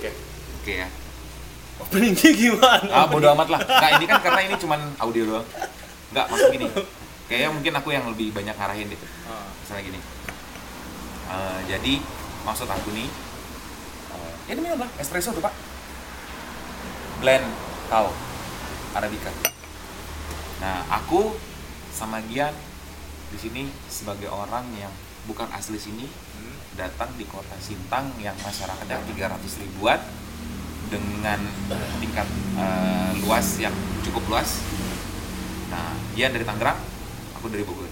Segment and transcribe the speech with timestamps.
[0.00, 0.10] Oke.
[0.64, 0.88] Oke ya.
[1.76, 2.88] Openingnya gimana?
[2.88, 3.60] Ah bodo amat lah.
[3.60, 5.46] Nggak ini kan karena ini cuman audio doang.
[6.16, 6.66] Nggak maksud gini.
[7.28, 9.06] Kayaknya mungkin aku yang lebih banyak ngarahin gitu.
[9.60, 10.00] Misalnya gini.
[11.30, 11.94] Eh, jadi
[12.48, 13.08] maksud aku nih.
[14.48, 15.52] ya ini minum lah espresso tuh pak.
[17.20, 17.44] Blend
[17.92, 18.10] kau
[18.96, 19.30] arabica.
[20.64, 21.36] Nah aku
[21.92, 22.56] sama Gian
[23.30, 24.90] di sini sebagai orang yang
[25.28, 26.08] bukan asli sini.
[26.78, 30.00] Datang di kota Sintang yang masyarakatnya 300 ribuan
[30.90, 31.38] dengan
[32.02, 32.26] tingkat
[32.58, 34.62] eh, luas yang cukup luas.
[35.70, 36.78] Nah, dia dari Tangerang,
[37.38, 37.86] aku dari Bogor.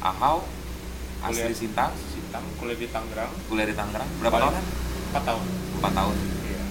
[0.00, 0.44] Ahau
[1.24, 1.56] asli Kuliah.
[1.56, 4.08] Sintang, Sintang kuliah di Tangerang kuliah di Tangerang.
[4.20, 4.64] Berapa tahun kan?
[5.16, 5.44] 4 tahun.
[5.80, 6.16] 4 tahun.
[6.44, 6.64] Iya.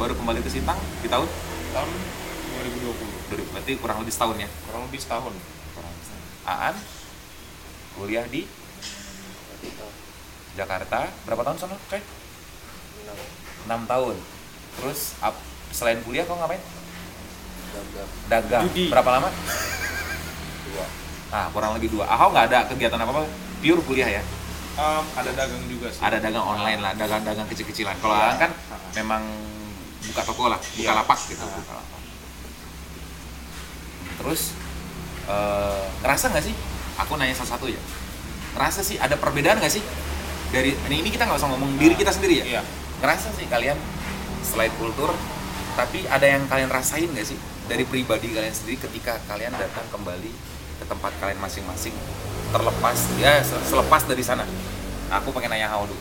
[0.00, 1.28] Baru kembali ke Sintang di tahun
[1.74, 1.90] Tahun
[2.70, 3.34] 2020.
[3.34, 4.48] 2000, berarti kurang lebih setahun ya.
[4.68, 5.32] Kurang lebih setahun.
[5.74, 6.24] Kurang lebih setahun.
[6.44, 6.76] Aan
[7.94, 8.46] kuliah di
[10.54, 11.10] Jakarta.
[11.24, 11.76] Berapa tahun sono?
[11.88, 12.00] Coy?
[13.64, 14.16] 6 tahun.
[14.74, 16.60] Terus ap- selain kuliah kau ngapain?
[18.28, 18.62] Dagang.
[18.66, 18.86] Judi.
[18.86, 19.28] Berapa lama?
[20.64, 20.86] Dua.
[21.30, 22.06] Ah, kurang lebih dua.
[22.06, 23.26] Ahau nggak ada kegiatan apa-apa?
[23.58, 24.22] Pure kuliah ya?
[24.74, 26.02] Um, ada dagang juga sih.
[26.02, 27.94] Ada dagang online lah, dagang-dagang kecil-kecilan.
[27.98, 28.14] Kalau.
[28.14, 28.50] Aan kan
[28.94, 29.22] memang
[30.04, 30.92] buka toko lah, buka Iya.
[30.94, 31.42] lapak gitu.
[31.42, 32.00] Buka lapak.
[34.14, 34.42] Terus,
[35.26, 36.54] eh, ngerasa nggak sih?
[36.96, 37.78] Aku nanya salah satu ya.
[38.54, 39.82] Ngerasa sih ada perbedaan nggak sih?
[40.54, 42.44] Dari ini, ini kita nggak usah ngomong diri kita sendiri ya?
[42.46, 42.62] Iya.
[43.02, 43.76] ngerasa sih kalian
[44.40, 45.10] selain kultur
[45.74, 50.30] tapi ada yang kalian rasain nggak sih dari pribadi kalian sendiri ketika kalian datang kembali
[50.78, 51.92] ke tempat kalian masing-masing
[52.48, 54.46] terlepas ya se- selepas dari sana
[55.10, 56.00] aku pengen nanya Hao dulu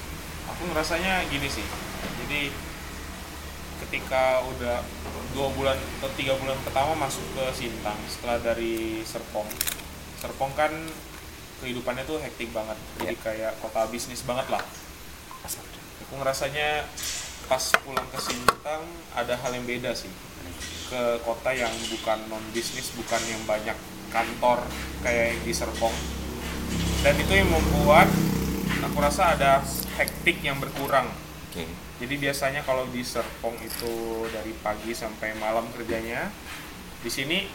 [0.54, 1.66] Aku ngerasanya gini sih.
[2.24, 2.54] Jadi
[3.84, 4.86] ketika udah
[5.34, 9.50] dua bulan atau tiga bulan pertama masuk ke Sintang setelah dari Serpong.
[10.22, 10.72] Serpong kan
[11.62, 12.78] kehidupannya tuh hektik banget.
[13.02, 14.64] Jadi kayak kota bisnis banget lah.
[16.08, 16.88] Aku ngerasanya
[17.46, 20.10] pas pulang ke Sintang ada hal yang beda sih.
[20.88, 23.78] Ke kota yang bukan non bisnis, bukan yang banyak
[24.14, 24.62] kantor
[25.02, 25.96] kayak yang di Serpong.
[27.04, 28.08] Dan itu yang membuat
[28.84, 29.60] aku rasa ada
[29.98, 31.10] hektik yang berkurang.
[31.50, 31.66] oke
[32.00, 36.30] Jadi biasanya kalau di Serpong itu dari pagi sampai malam kerjanya,
[37.04, 37.48] di sini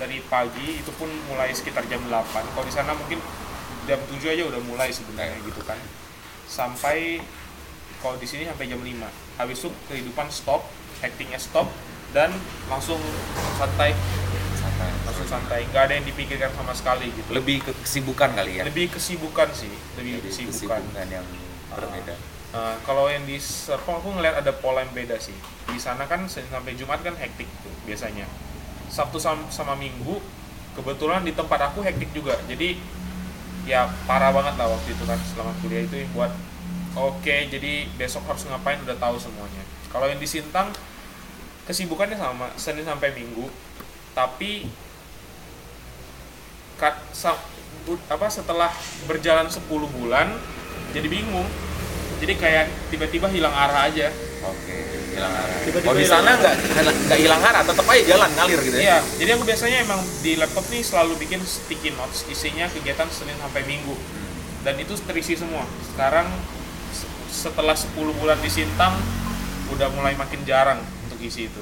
[0.00, 2.24] dari pagi itu pun mulai sekitar jam 8.
[2.56, 3.20] Kalau di sana mungkin
[3.84, 5.76] jam 7 aja udah mulai sebenarnya gitu kan.
[6.48, 7.20] Sampai
[8.00, 8.88] kalau di sini sampai jam 5.
[9.36, 10.64] Habis itu kehidupan stop,
[11.04, 11.68] hektiknya stop
[12.16, 12.32] dan
[12.72, 12.98] langsung
[13.60, 13.92] santai,
[14.56, 15.68] santai langsung santai.
[15.68, 17.28] Nggak ada yang dipikirkan sama sekali gitu.
[17.36, 20.80] lebih ke kesibukan kali ya Lebih kesibukan sih, lebih Lebih kesibukan.
[20.80, 21.26] kesibukan yang
[21.70, 22.16] berbeda
[22.50, 25.34] Nah, kalau yang di Serpong aku ngeliat ada pola yang beda sih.
[25.70, 28.26] Di sana kan sampai Jumat kan hektik tuh biasanya.
[28.90, 30.18] Sabtu sama, sama Minggu
[30.74, 32.36] kebetulan di tempat aku hektik juga.
[32.50, 32.76] Jadi
[33.68, 36.32] ya parah banget lah waktu itu kan selama kuliah itu yang buat
[36.96, 39.62] oke jadi besok harus ngapain udah tahu semuanya.
[39.90, 40.74] Kalau yang di Sintang
[41.66, 43.46] kesibukannya sama Senin sampai Minggu
[44.10, 44.66] tapi
[46.80, 47.38] kat, sa-
[48.10, 48.70] apa setelah
[49.06, 50.34] berjalan 10 bulan
[50.90, 51.46] jadi bingung
[52.18, 54.10] jadi kayak tiba-tiba hilang arah aja
[54.44, 54.78] oke
[55.10, 56.54] hilang arah Tiba-tiba kalau di sana nggak
[57.04, 60.32] nggak hilang arah tetap aja jalan ngalir gitu ya iya jadi aku biasanya emang di
[60.34, 64.30] laptop nih selalu bikin sticky notes isinya kegiatan Senin sampai Minggu Hmm.
[64.62, 66.28] dan itu terisi semua sekarang
[66.90, 68.94] se- setelah 10 bulan di Sintang
[69.70, 71.60] udah mulai makin jarang untuk isi itu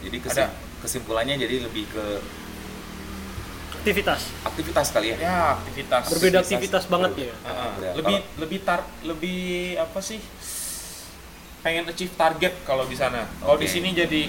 [0.00, 0.80] jadi kesim- Ada.
[0.80, 2.04] kesimpulannya jadi lebih ke
[3.74, 4.32] Aktivitas.
[4.42, 7.36] aktivitas kali ya ya aktivitas Berbeda aktivitas banget ya.
[7.36, 7.68] Heeh.
[7.74, 7.92] Berbeda.
[7.94, 9.40] lebih lebih tar lebih
[9.76, 10.20] apa sih
[11.64, 13.24] pengen achieve target kalau di sana.
[13.40, 14.28] Kalau di sini jadi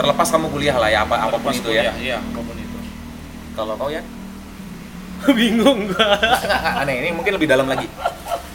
[0.00, 1.92] terlepas kamu kuliah lah ya apa apa pun pas itu ya.
[1.92, 2.78] kuliah, iya apa pun itu.
[3.52, 4.00] Kalau kau ya?
[5.36, 6.16] Bingung gua.
[6.80, 7.84] Aneh ini mungkin lebih dalam lagi.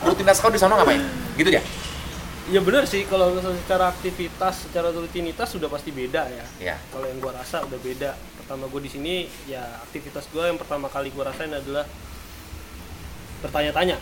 [0.02, 1.06] Rutinitas kau di sana ngapain?
[1.38, 1.62] Gitu ya?
[2.52, 6.46] Ya benar sih kalau misalnya secara aktivitas, secara rutinitas sudah pasti beda ya.
[6.74, 8.18] ya Kalau yang gua rasa udah beda.
[8.42, 11.86] Pertama gua di sini ya aktivitas gua yang pertama kali gua rasain adalah
[13.46, 14.02] bertanya-tanya.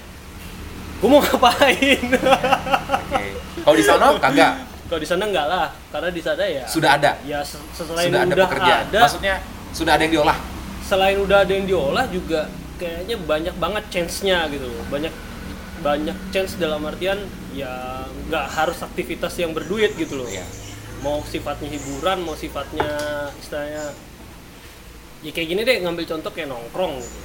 [1.01, 1.97] Gua mau ngapain?
[1.97, 3.24] oke
[3.62, 4.53] kalau di sana kagak
[4.86, 8.21] kalau di sana enggak lah, karena di sana ya sudah ada ya se- selain sudah
[8.21, 9.36] ada udah pekerjaan ada, maksudnya
[9.71, 10.38] sudah ada yang diolah
[10.83, 12.42] selain udah ada yang diolah juga
[12.75, 14.65] kayaknya banyak banget chance-nya gitu.
[14.89, 15.13] Banyak
[15.80, 17.18] banyak chance dalam artian
[17.53, 20.27] ya nggak harus aktivitas yang berduit gitu loh.
[20.27, 20.44] ya
[21.00, 22.86] Mau sifatnya hiburan, mau sifatnya
[23.39, 23.94] istilahnya
[25.21, 27.00] ya kayak gini deh ngambil contoh kayak nongkrong.
[27.00, 27.19] gitu.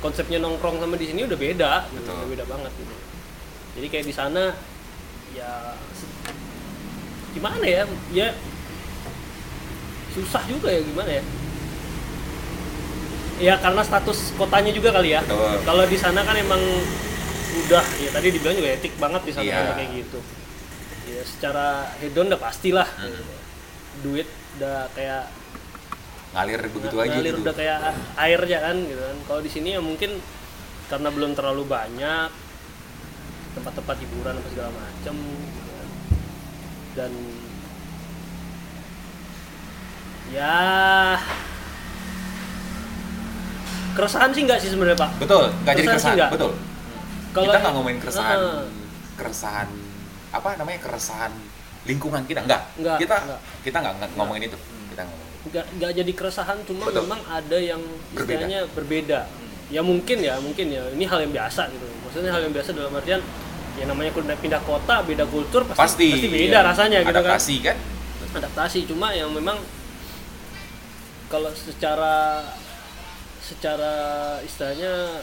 [0.00, 2.94] Konsepnya nongkrong sama di sini udah beda gitu, udah beda banget gitu.
[3.72, 4.42] Jadi kayak di sana
[5.30, 5.50] ya
[7.30, 7.82] gimana ya?
[8.10, 8.28] Ya
[10.10, 11.24] susah juga ya gimana ya?
[13.40, 15.22] Ya karena status kotanya juga kali ya.
[15.62, 16.60] Kalau di sana kan emang
[17.66, 19.56] udah ya tadi dibilang juga etik banget di sana Iya.
[19.58, 20.18] kalau kayak gitu
[21.10, 21.66] ya secara
[21.98, 23.26] hedon udah pastilah Hmm.
[24.06, 25.26] duit udah kayak
[26.30, 27.78] ngalir begitu aja ngalir gitu udah kayak
[28.16, 30.22] air aja kan gitu kan kalau di sini ya mungkin
[30.86, 32.30] karena belum terlalu banyak
[33.50, 35.16] tempat-tempat hiburan apa segala macam
[36.92, 37.12] dan
[40.30, 40.54] ya
[43.92, 45.10] keresahan sih nggak sih sebenarnya pak?
[45.18, 46.30] Betul nggak jadi Keresahan nggak.
[46.30, 46.52] betul.
[47.30, 48.38] Kalau kita nggak ngomongin keresahan.
[48.38, 48.64] Heeh.
[49.20, 49.68] keresahan
[50.30, 51.32] apa namanya keresahan
[51.84, 52.40] lingkungan kita?
[52.40, 53.40] Enggak, Nggak, kita nggak.
[53.66, 54.58] kita nggak ngomongin itu.
[54.94, 57.08] Kita ngomongin nggak nggak jadi keresahan cuma Betul.
[57.08, 57.80] memang ada yang
[58.12, 58.22] Berbeda.
[58.46, 59.20] istilahnya berbeda.
[59.70, 60.82] Ya mungkin ya mungkin ya.
[60.90, 63.22] Ini hal yang biasa gitu maksudnya hal yang biasa dalam artian
[63.78, 66.66] ya namanya pindah pindah kota beda kultur pasti pasti beda iya.
[66.66, 67.76] rasanya gitu kan adaptasi kan
[68.34, 69.54] adaptasi cuma yang memang
[71.30, 72.42] kalau secara
[73.38, 73.94] secara
[74.42, 75.22] istilahnya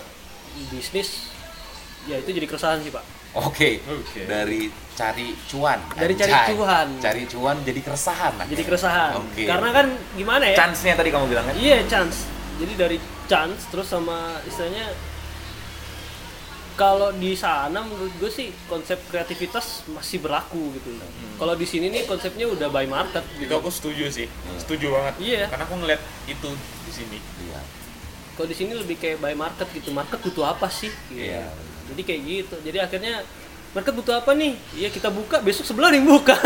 [0.72, 1.28] bisnis
[2.08, 3.04] ya itu jadi keresahan sih pak
[3.36, 4.24] oke Oke.
[4.24, 6.56] dari cari cuan Dari cari Anjay.
[6.56, 6.88] cuan.
[7.04, 9.44] cari cuan jadi keresahan jadi keresahan Oke.
[9.44, 12.26] karena kan gimana ya chance-nya tadi kamu bilang kan Iya chance.
[12.58, 12.98] Jadi dari
[13.30, 14.90] chance terus sama istilahnya
[16.78, 20.94] kalau di sana menurut gue sih konsep kreativitas masih berlaku gitu.
[21.36, 23.54] Kalau di sini nih konsepnya udah by market itu gitu.
[23.56, 25.44] aku setuju sih setuju banget Iya.
[25.48, 26.50] karena aku ngeliat itu
[26.84, 27.60] di sini iya
[28.34, 29.90] Kalau di sini lebih kayak by market gitu.
[29.90, 30.94] Market butuh apa sih?
[31.10, 31.26] Gitu.
[31.26, 31.50] Iya.
[31.90, 32.56] Jadi kayak gitu.
[32.62, 33.14] Jadi akhirnya
[33.74, 34.54] market butuh apa nih?
[34.78, 36.38] Iya kita buka besok sebelah yang buka.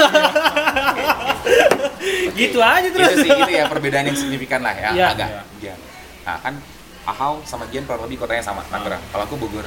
[2.33, 3.13] gitu aja terus.
[3.13, 5.05] itu sih itu ya perbedaan yang signifikan lah ya Iya.
[5.11, 5.43] agak Iya.
[5.61, 5.75] ya
[6.21, 6.53] nah kan
[7.01, 9.65] Ahau sama Gian kurang lebih kotanya sama Tangerang kalau aku Bogor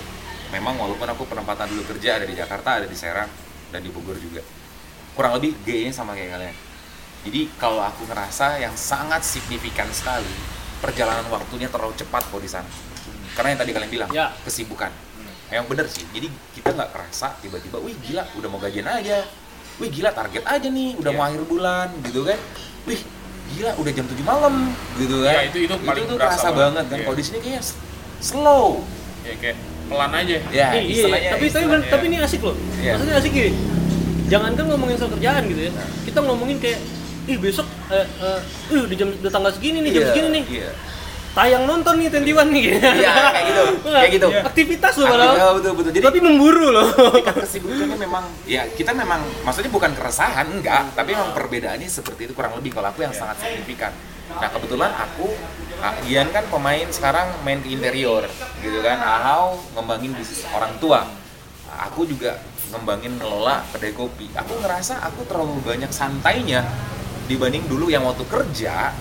[0.55, 3.27] memang walaupun aku penempatan dulu kerja ada di Jakarta ada di Serang
[3.69, 4.39] dan di Bogor juga.
[5.13, 6.57] Kurang lebih G nya sama kayak kalian.
[7.25, 10.31] Jadi kalau aku ngerasa yang sangat signifikan sekali
[10.79, 12.69] perjalanan waktunya terlalu cepat kok di sana.
[13.35, 14.31] Karena yang tadi kalian bilang Ya.
[14.43, 14.95] kesibukan.
[15.51, 16.05] Yang bener sih.
[16.09, 19.27] Jadi kita nggak kerasa tiba-tiba wih gila udah mau gajian aja.
[19.77, 21.19] Wih gila target aja nih udah Iya.
[21.19, 22.39] mau akhir bulan gitu kan.
[22.85, 23.01] Wih
[23.55, 24.55] gila udah jam 7 malam
[24.95, 25.35] gitu kan.
[25.35, 26.57] Iya, itu- itu tuh berasa kerasa banget.
[26.57, 27.05] banget kan Iya.
[27.05, 27.63] kalau di sini kayaknya
[28.21, 28.69] slow.
[29.25, 32.57] Ya kayak pelan aja ya Eh, iya, istilahnya tapi tapi istilahnya- tapi ini asik loh.
[32.77, 32.91] Iya.
[32.95, 33.51] Maksudnya asik gini.
[34.25, 35.73] Jangankan ngomongin soal kerjaan gitu ya.
[36.03, 36.81] Kita ngomongin kayak
[37.25, 38.39] ih besok eh eh
[38.71, 40.45] ih udah jam udah tanggal segini nih, jam Iya, segini nih.
[40.55, 40.71] iya
[41.35, 42.79] Tayang nonton nih Tentiwan nih.
[42.79, 43.63] Iya, kayak gitu,
[43.97, 44.29] kayak gitu.
[44.31, 44.41] Iya.
[44.45, 45.53] Aktivitas loh Iya, padahal.
[45.53, 46.87] betul betul jadi Tapi memburu loh.
[47.11, 52.33] tingkat kesibukannya memang ya kita memang maksudnya bukan keresahan enggak tapi memang perbedaannya seperti itu
[52.33, 53.91] kurang lebih kalau aku yang sangat signifikan
[54.31, 55.27] nah kebetulan aku
[56.09, 58.25] Gian kan pemain sekarang main ke interior
[58.65, 58.99] gitu kan.
[59.01, 61.05] Ahau ngembangin bisnis orang tua.
[61.91, 62.41] Aku juga
[62.73, 64.31] ngembangin ngelola kedai kopi.
[64.33, 66.65] Aku ngerasa aku terlalu banyak santainya
[67.29, 68.97] dibanding dulu yang waktu kerja.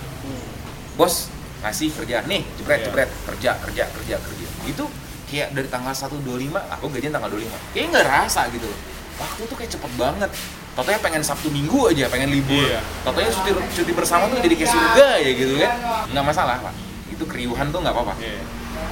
[0.94, 1.32] Bos
[1.64, 2.86] ngasih kerjaan nih jepret Iya.
[2.92, 3.10] jepret.
[3.32, 4.46] Kerja kerja kerja kerja.
[4.68, 4.84] Itu
[5.32, 8.68] kayak dari tanggal 125 aku gajian tanggal 25 kayak nggak rasa gitu.
[8.68, 8.80] Loh
[9.14, 10.30] waktu tuh kayak cepet banget
[10.74, 12.58] Totonya pengen Sabtu Minggu aja, pengen libur.
[12.58, 12.82] Iya.
[13.06, 15.70] Totonya cuti, cuti bersama tuh jadi kayak surga ya gitu kan.
[16.10, 16.74] Nggak masalah pak.
[17.14, 18.14] Itu keriuhan tuh nggak apa-apa.
[18.18, 18.42] Iya.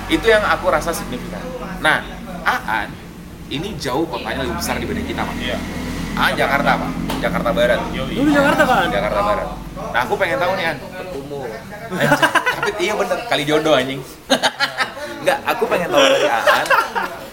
[0.06, 1.42] Itu yang aku rasa signifikan.
[1.82, 2.06] Nah,
[2.46, 2.94] Aan
[3.50, 5.36] ini jauh kotanya lebih besar dibanding kita pak.
[5.42, 5.58] Iya.
[6.14, 7.80] Aan Jakarta pak, Jakarta Barat.
[7.90, 8.86] Dulu Jakarta kan?
[8.86, 9.48] Jakarta Barat.
[9.90, 10.78] Nah aku pengen tahu nih An.
[11.92, 14.00] Anjing, tapi iya bener kali jodoh anjing.
[15.22, 16.66] Enggak, aku pengen tahu dari Aan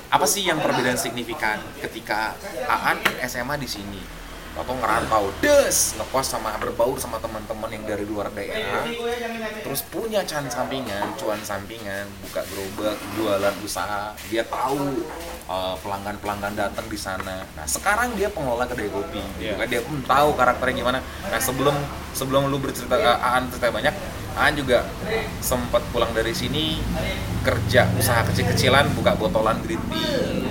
[0.10, 2.34] apa sih yang perbedaan signifikan ketika
[2.66, 2.98] Aan
[3.30, 4.19] SMA di sini
[4.58, 8.84] atau ngerantau des ngekos sama berbaur sama teman-teman yang dari luar daerah.
[9.62, 14.12] Terus punya cuan sampingan cuan sampingan buka gerobak jualan usaha.
[14.28, 15.06] Dia tahu
[15.46, 17.46] uh, pelanggan-pelanggan datang di sana.
[17.56, 19.60] Nah sekarang dia pengelola kedai kopi gitu Iya.
[19.60, 19.68] kan.
[19.70, 21.00] Dia pun tahu karakternya gimana.
[21.02, 21.76] Nah sebelum
[22.12, 23.96] sebelum lu bercerita uh, Aan cerita banyak
[24.38, 24.86] Aan juga
[25.40, 26.80] sempat pulang dari sini
[27.42, 30.06] kerja usaha kecil-kecilan buka botolan green tea.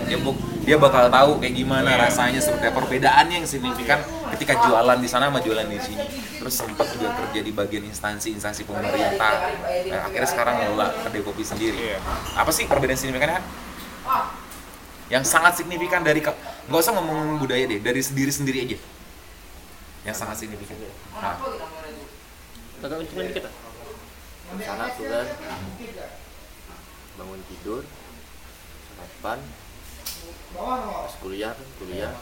[0.09, 2.05] Dia buk- dia bakal tahu kayak gimana Iya.
[2.13, 4.05] rasanya seperti apa perbedaannya yang signifikan
[4.37, 6.05] ketika jualan di sana sama jualan di sini
[6.37, 9.49] terus sempat juga kerja di bagian instansi-instansi pemerintah
[9.89, 11.99] nah, akhirnya sekarang ngelola kedai kopi sendiri Iya.
[12.37, 13.45] apa sih perbedaan signifikannya Han?
[15.09, 18.77] yang sangat signifikan dari nggak usah ngomong budaya deh dari sendiri sendiri aja
[20.05, 20.77] yang sangat signifikan
[21.17, 21.41] nah,
[22.79, 23.55] Agak kencengin dikit ah.
[24.63, 25.27] sana tuh kan
[27.17, 27.83] bangun tidur
[28.93, 29.41] sarapan
[30.59, 32.13] pas kuliah kan kuliah.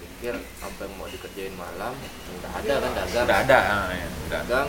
[0.00, 1.92] Pikir apa yang mau dikerjain malam
[2.40, 3.26] nggak ada kan dagang.
[3.26, 4.40] Udah ada ah, ya, udah ada.
[4.40, 4.68] dagang.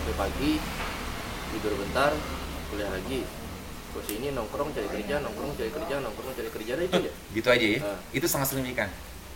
[0.00, 0.52] Sampai pagi
[1.54, 2.10] tidur bentar
[2.72, 3.22] kuliah lagi.
[3.90, 6.72] Terus ini nongkrong cari kerja nongkrong cari kerja nongkrong cari kerja.
[6.78, 7.80] Itu ya gitu aja ya?
[7.86, 7.98] Ah.
[8.10, 8.90] itu sangat signifikan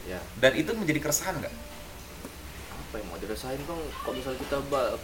[0.08, 0.18] ya.
[0.38, 1.54] Dan itu menjadi keresahan nggak?
[2.74, 4.56] Apa yang mau dirasain bang kalau misalnya kita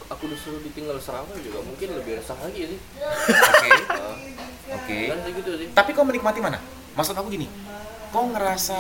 [0.07, 2.81] aku disuruh ditinggal serawal juga mungkin lebih resah lagi sih.
[3.51, 3.71] Oke.
[3.91, 4.17] Ah,
[4.71, 5.11] Oke.
[5.11, 6.59] kan segitu sih Tapi kau menikmati mana?
[6.95, 7.47] Maksud aku gini,
[8.11, 8.79] kau ngerasa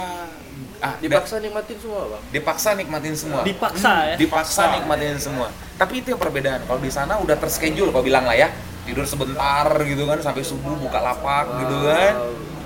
[0.81, 3.41] ah dipaksa nikmatin semua bang da- dipaksa nikmatin semua.
[3.45, 4.15] Dipaksa ya.
[4.17, 5.49] dipaksa nikmatin semua.
[5.79, 6.61] Tapi itu yang perbedaan.
[6.65, 8.49] Kalau di sana udah terschedule, kau bilang lah ya,
[8.85, 12.15] tidur sebentar gitu kan sampai subuh buka lapak gitu kan.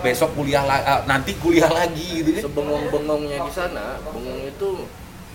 [0.04, 2.42] Besok kuliah la- ah, nanti kuliah lagi gitu kan.
[2.50, 4.70] sebengong-bengongnya di sana bengong itu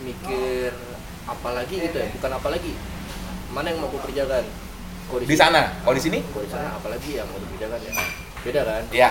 [0.05, 0.71] mikir
[1.25, 2.73] apalagi gitu ya bukan apalagi
[3.53, 3.99] mana yang mau aku
[5.09, 6.19] Di sana, kalau di sini?
[6.23, 7.93] kalau di sana apalagi yang mau dikerjakan ya
[8.39, 9.09] beda kan Ya,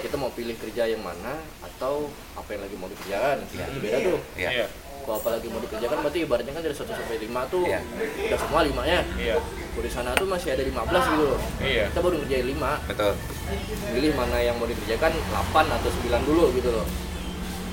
[0.00, 3.64] kita mau pilih kerja yang mana atau apa yang lagi mau dikerjakan Iya.
[3.66, 4.50] itu beda tuh ya.
[4.54, 4.66] Iya.
[5.00, 7.80] kalau apa lagi mau dikerjakan berarti ibaratnya kan dari 1 sampai 5 tuh Iya.
[8.24, 9.36] udah semua limanya Iya.
[9.68, 11.84] kalau di sana tuh masih ada 15 gitu loh Iya.
[11.88, 13.12] kita baru ngerjain 5 Betul.
[13.90, 16.86] pilih mana yang mau dikerjakan 8 atau 9 dulu gitu loh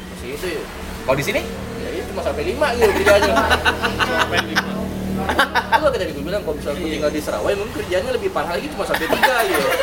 [0.10, 0.63] masih itu ya
[1.05, 1.41] Kalau di sini?
[1.77, 3.34] ya itu cuma sampai 5 gitu kerjanya
[3.96, 4.72] Sampai lima.
[5.88, 8.67] Kan tadi gue bilang kalau misalnya gue tinggal di Sarawak mungkin kerjanya lebih parah lagi
[8.69, 9.67] cuma sampai 3 gitu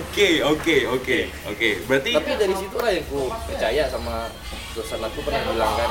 [0.00, 1.68] Oke, oke, oke, oke.
[1.88, 4.28] Berarti tapi dari situ lah yang gue percaya sama
[4.76, 5.90] dosen aku pernah bilang kan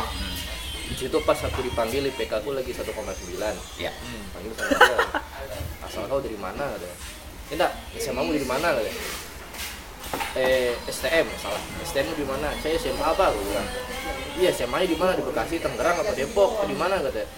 [0.90, 2.90] di situ pas aku dipanggil IPK aku lagi 1,9
[3.78, 3.92] ya.
[4.34, 4.98] panggil sama dia
[5.86, 6.66] asal kau dari mana?
[6.82, 6.94] ya
[7.54, 8.68] enggak SMA mu dari mana?
[8.74, 8.94] katanya
[10.38, 11.62] eh STM salah.
[11.86, 12.50] STM di mana?
[12.62, 13.70] Saya SMA apa gue bilang.
[14.38, 15.12] Iya SMA nya di mana?
[15.14, 16.66] Di Bekasi Tangerang atau Depok?
[16.66, 17.02] Di mana?
[17.02, 17.30] katanya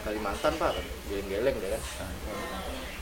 [0.00, 0.70] Kalimantan pak
[1.06, 1.82] geleng-geleng dia kan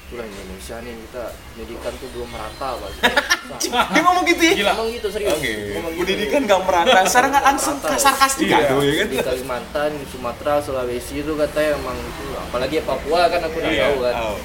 [0.06, 2.90] itulah Indonesia nih kita pendidikan tuh belum merata pak
[3.90, 4.54] Dia ngomong gitu ya?
[4.54, 4.70] Gila.
[4.72, 5.50] ngomong gitu serius Oke.
[5.72, 6.02] Ngomong gitu.
[6.02, 6.98] Pendidikan gak merata.
[7.04, 7.98] Secara nggak langsung Merata, ya.
[8.00, 8.58] sarkastik Iya.
[8.58, 9.06] ya kan?
[9.06, 13.82] di Kalimantan, di Sumatera, Sulawesi itu katanya emang itu apalagi Papua kan aku udah Iya.
[13.84, 14.36] tahu kan Oh.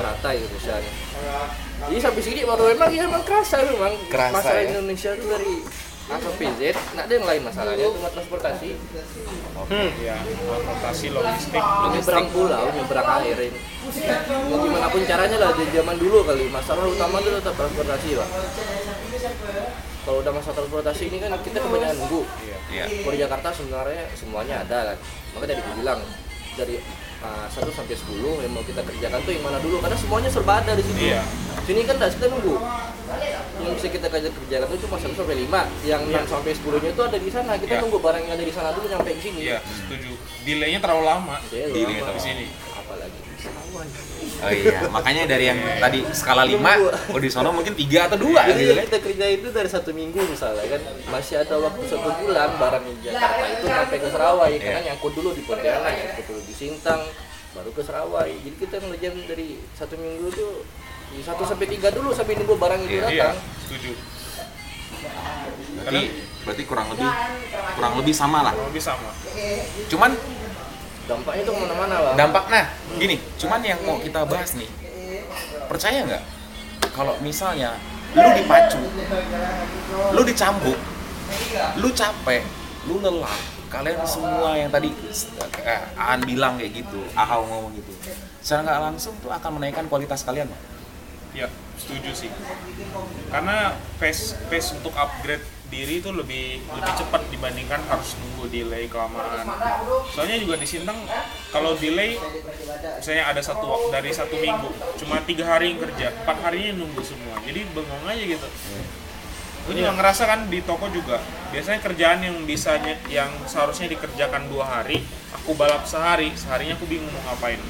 [0.00, 0.92] rata Indonesia nih.
[1.82, 4.70] Jadi sampai sini baru memang ya emang kerasa memang Kerasa, masalah ya.
[4.70, 5.54] Indonesia itu dari
[6.10, 8.74] A sampai Z, nggak ada yang lain masalahnya cuma transportasi.
[9.70, 10.16] Iya.
[10.18, 11.62] Transportasi logistik.
[11.62, 13.60] Nyebrang pulau, nyebrang air ini.
[14.50, 16.50] Mau gimana pun caranya lah dari zaman dulu kali.
[16.50, 18.28] Masalah utama itu tetap transportasi lah.
[20.02, 22.22] Kalau udah masalah transportasi ini kan kita kebanyakan nunggu.
[22.74, 22.86] Iya.
[22.90, 24.98] Kalau di Jakarta sebenarnya semuanya ada kan.
[25.38, 26.00] Maka tadi aku bilang
[26.58, 26.76] dari
[27.22, 30.60] uh, 1 sampai 10 yang mau kita kerjakan tuh yang mana dulu karena semuanya serba
[30.60, 31.00] ada di sini.
[31.14, 31.22] Iya.
[31.62, 32.54] Sini kan enggak kita nunggu.
[33.62, 35.86] Yang bisa kita kerja kerjakan tuh cuma 1 sampai 5.
[35.86, 37.52] Yang 6 sampai 10 nya itu ada di sana.
[37.54, 37.82] Kita Iya.
[37.86, 39.40] nunggu barang yang ada di sana dulu nyampe ke sini.
[39.46, 40.12] Iya, setuju.
[40.42, 41.36] Delaynya terlalu lama.
[41.54, 42.46] Ya, Delay terlalu Di sini.
[42.74, 44.21] Apalagi di.
[44.42, 47.14] Oh iya, makanya dari yang tadi skala 5, Nunggu.
[47.14, 48.86] oh di sono mungkin 3 atau 2 Jadi gitu yang kan.
[48.90, 53.06] kita kerja itu dari satu minggu misalnya kan masih ada waktu satu bulan barang di
[53.06, 54.86] Jakarta itu sampai ke Sarawak ya, karena Iya.
[54.90, 57.00] nyangkut dulu di Pontianak, nyangkut dulu di Sintang,
[57.52, 58.24] baru ke Sarawak.
[58.26, 60.52] Jadi kita ngerjain dari satu minggu tuh
[61.08, 63.38] di satu sampai tiga dulu sampai nunggu barang itu Iya, Iya, datang.
[63.62, 63.92] setuju.
[65.78, 66.02] Berarti
[66.42, 67.10] berarti kurang lebih
[67.74, 68.52] kurang lebih sama lah.
[68.52, 69.10] Kurang lebih sama.
[69.86, 70.10] Cuman
[71.02, 72.14] Dampaknya tuh ke mana-mana bang.
[72.14, 74.70] dampak nah gini, cuman yang mau kita bahas nih.
[75.66, 76.22] Percaya nggak
[76.92, 77.74] kalau misalnya
[78.12, 78.80] lu dipacu,
[80.12, 80.78] lu dicambuk,
[81.80, 82.42] lu capek,
[82.84, 83.38] lu lelah,
[83.72, 84.92] kalian semua yang tadi
[85.64, 87.88] eh, Aan bilang kayak gitu, Ahau ngomong gitu,
[88.44, 90.46] secara nggak langsung tuh akan menaikkan kualitas kalian.
[91.32, 91.48] Ya,
[91.80, 92.30] setuju sih.
[93.32, 99.48] Karena pace pace untuk upgrade diri itu lebih lebih cepat dibandingkan harus nunggu delay kelamaan.
[100.12, 101.00] Soalnya juga di Sintang
[101.48, 102.20] kalau delay
[103.00, 104.68] misalnya ada satu dari satu minggu
[105.00, 107.40] cuma tiga hari yang kerja, empat harinya nunggu semua.
[107.40, 108.48] Jadi bengong aja gitu.
[109.62, 111.22] Gue juga ngerasa kan di toko juga
[111.54, 115.00] biasanya kerjaan yang bisanya yang seharusnya dikerjakan dua hari,
[115.32, 117.62] aku balap sehari, seharinya aku bingung mau ngapain.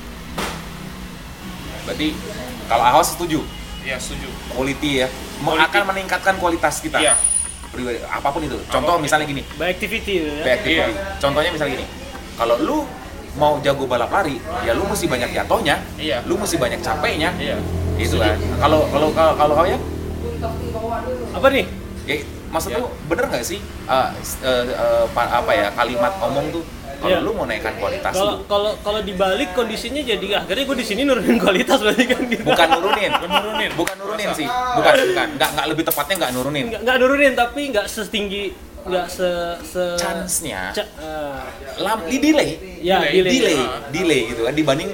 [1.85, 2.09] Berarti
[2.67, 3.41] kalau Ahau setuju,
[3.83, 4.31] Ya setuju.
[4.49, 5.07] quality ya,
[5.39, 5.67] mau Quality.
[5.69, 6.99] akan meningkatkan kualitas kita.
[6.99, 7.15] Iya.
[7.69, 8.59] Pribadi, apa pun itu.
[8.69, 10.29] Contoh Apa pun misalnya gini, By activity ya.
[10.41, 10.93] Back activity.
[10.93, 11.17] Iya.
[11.19, 11.87] Contohnya misalnya gini,
[12.35, 12.79] kalau lu
[13.33, 16.21] mau jago balap lari, ya lu mesti banyak jatuhnya, Iya.
[16.23, 17.57] lu mesti banyak capeknya, Iya.
[17.97, 18.37] itu kan.
[18.61, 19.79] Kalau kalau kalau kalau kau ya,
[21.33, 21.67] Apa nih?
[22.03, 22.17] ya
[22.51, 22.79] maksud Iya.
[22.79, 24.11] lu bener nggak sih uh,
[24.43, 26.63] uh, uh, pa- apa ya kalimat ngomong tuh
[27.03, 27.19] kalau Iya.
[27.21, 31.03] lu mau naikkan kualitas Kalau lu, kalau kalau dibalik kondisinya jadi akhirnya gue di sini
[31.03, 32.43] nurunin kualitas berarti kan gitu.
[32.45, 33.71] bukan nurunin, Bukan nurunin.
[33.75, 34.39] bukan nurunin Masa?
[34.39, 36.65] sih, bukan bukan, nggak nggak lebih tepatnya nggak nurunin.
[36.69, 38.45] Nggak, nggak nurunin tapi nggak setinggi
[38.83, 39.31] nggak se
[39.63, 41.39] se Chance-nya Ca- eh,
[41.79, 43.15] lam di delay, ya Delay.
[43.21, 43.31] delay.
[43.31, 43.59] delay,
[43.93, 44.91] delay gitu kan dibanding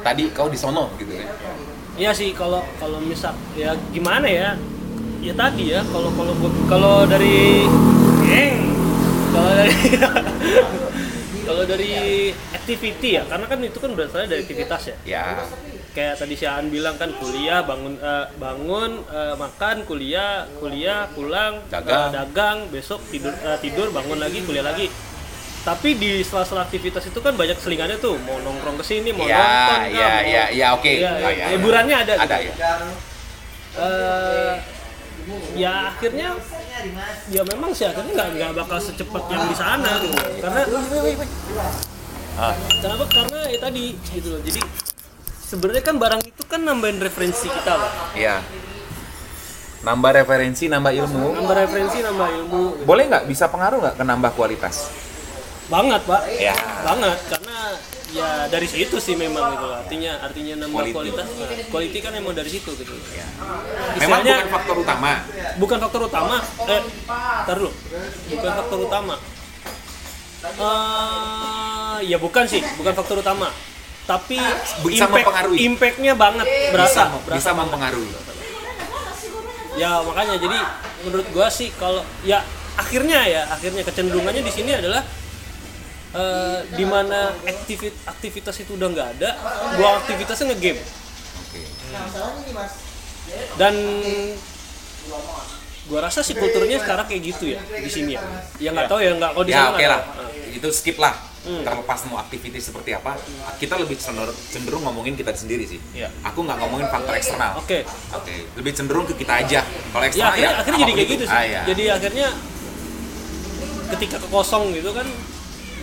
[0.00, 1.30] tadi kau di sono gitu kan.
[1.94, 4.58] Iya sih kalau kalau misal ya gimana ya?
[5.18, 6.34] Ya tadi ya kalau kalau
[6.66, 7.64] kalau dari
[8.20, 8.56] geng
[9.30, 9.72] kalau dari
[11.44, 11.92] kalau dari
[12.50, 14.96] activity ya karena kan itu kan berasalnya dari aktivitas ya.
[15.04, 15.24] Ya,
[15.94, 21.62] Kayak tadi si Aan bilang kan kuliah bangun eh, bangun eh, makan kuliah kuliah pulang
[21.70, 22.10] Dagang.
[22.10, 24.90] eh, dagang besok tidur eh, tidur bangun lagi kuliah lagi.
[25.64, 29.38] Tapi di sela-sela aktivitas itu kan banyak selingannya tuh mau nongkrong ke sini mau ya,
[29.38, 30.92] nonton kah, ya, mau ya, ya, oke.
[30.92, 31.44] Iya, Oh, iya.
[31.56, 32.52] Hiburannya ada Ada gitu.
[32.58, 32.72] ya.
[33.74, 34.52] Eh,
[35.54, 36.36] ya akhirnya
[37.28, 40.60] ya memang sih akhirnya nggak nggak bakal secepat yang di sana gitu karena
[42.34, 42.50] Ah,
[42.82, 44.58] kenapa karena ya tadi gitu loh jadi
[45.40, 48.42] sebenarnya kan barang itu kan nambahin referensi kita pak iya.
[49.84, 51.36] Nambah referensi, nambah ilmu.
[51.36, 54.88] nambah referensi nambah ilmu Boleh nggak bisa pengaruh nggak ke nambah kualitas?
[55.64, 56.56] banget pak Ya.
[56.82, 57.56] banget karena
[58.14, 59.74] ya dari situ sih memang gitu loh.
[59.76, 60.94] artinya artinya nambah Quality.
[60.94, 63.26] kualitas nah, quality kan emang dari situ gitu Ya.
[63.98, 65.12] Memang Istilahnya- bukan faktor utama.
[65.56, 66.82] bukan faktor utama eh
[67.42, 67.70] tar dulu
[68.30, 69.16] bukan faktor utama
[70.44, 73.48] Eh, ya bukan sih bukan faktor utama
[74.04, 74.36] tapi
[74.84, 75.56] Bisa impact mempengaruhi.
[75.64, 78.12] impactnya banget berasa bisa, berasa bisa mempengaruhi.
[79.74, 80.58] ya makanya jadi
[81.02, 82.44] menurut gua sih kalau ya
[82.76, 85.00] akhirnya ya akhirnya kecenderungannya di sini adalah
[86.14, 89.30] eh di mana aktivit aktivitas itu udah nggak ada
[89.74, 90.78] gua aktivitasnya ngegame
[91.42, 91.60] Oke.
[93.58, 93.74] dan
[95.84, 98.22] gua rasa sih kulturnya sekarang kayak gitu ya di sini ya
[98.56, 100.00] ya nggak tahu ya nggak kalau di Ya sana oke nggak lah.
[100.06, 100.30] Nah.
[100.54, 101.14] Itu skip lah.
[101.44, 101.60] Hmm.
[101.60, 103.20] Terlepas mau aktivitas seperti apa,
[103.60, 105.76] kita lebih cenderung, cenderung ngomongin kita sendiri sih.
[105.92, 106.08] Iya.
[106.24, 107.60] Aku nggak ngomongin faktor eksternal.
[107.60, 107.84] oke
[108.16, 109.60] Oke, lebih cenderung ke kita aja.
[109.60, 111.12] Kalau ya eksternal akhirnya, ya, akhirnya jadi kayak itu.
[111.12, 111.60] gitu sih Ah, iya.
[111.68, 112.26] jadi akhirnya
[113.92, 115.04] ketika kekosong gitu kan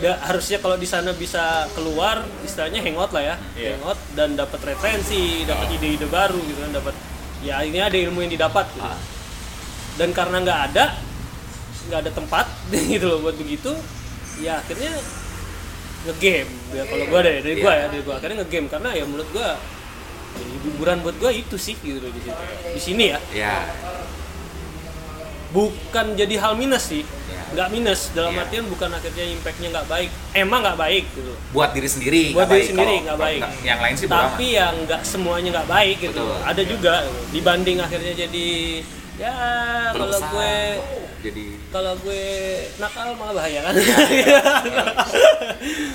[0.02, 3.78] ya, harusnya kalau di sana bisa keluar istilahnya hangout lah ya Iya.
[3.78, 6.96] hangout dan dapat referensi dapat ide-ide baru gitu kan dapat
[7.40, 8.82] ya ini ada ilmu yang didapat gitu.
[8.84, 8.98] Ah.
[9.96, 10.86] dan karena nggak ada
[11.88, 12.46] nggak ada tempat
[12.92, 13.72] gitu loh buat begitu
[14.38, 14.94] ya akhirnya
[16.02, 17.80] ngegame ya kalau gua deh dari gua Iya.
[17.80, 19.50] ya dari gua akhirnya ngegame karena ya menurut gua
[20.34, 22.42] ya, hiburan buat gua itu sih gitu loh di situ
[22.74, 23.56] di sini ya Ya,
[25.52, 27.04] bukan jadi hal minus sih.
[27.52, 28.42] Nggak minus dalam Iya.
[28.42, 32.24] artian bukan akhirnya impactnya nggak baik emang nggak baik gitu buat diri sendiri.
[32.32, 32.68] buat diri baik.
[32.68, 35.98] sendiri Kalau- nggak kalau baik nggak- Yang lain sih tapi yang nggak semuanya nggak baik
[36.02, 36.38] gitu Betul.
[36.42, 36.94] ada juga
[37.30, 38.48] dibanding akhirnya jadi
[39.18, 39.36] ya
[39.92, 40.54] kalau gue
[41.22, 42.24] jadi kalau gue
[42.78, 43.74] nakal malah bahaya kan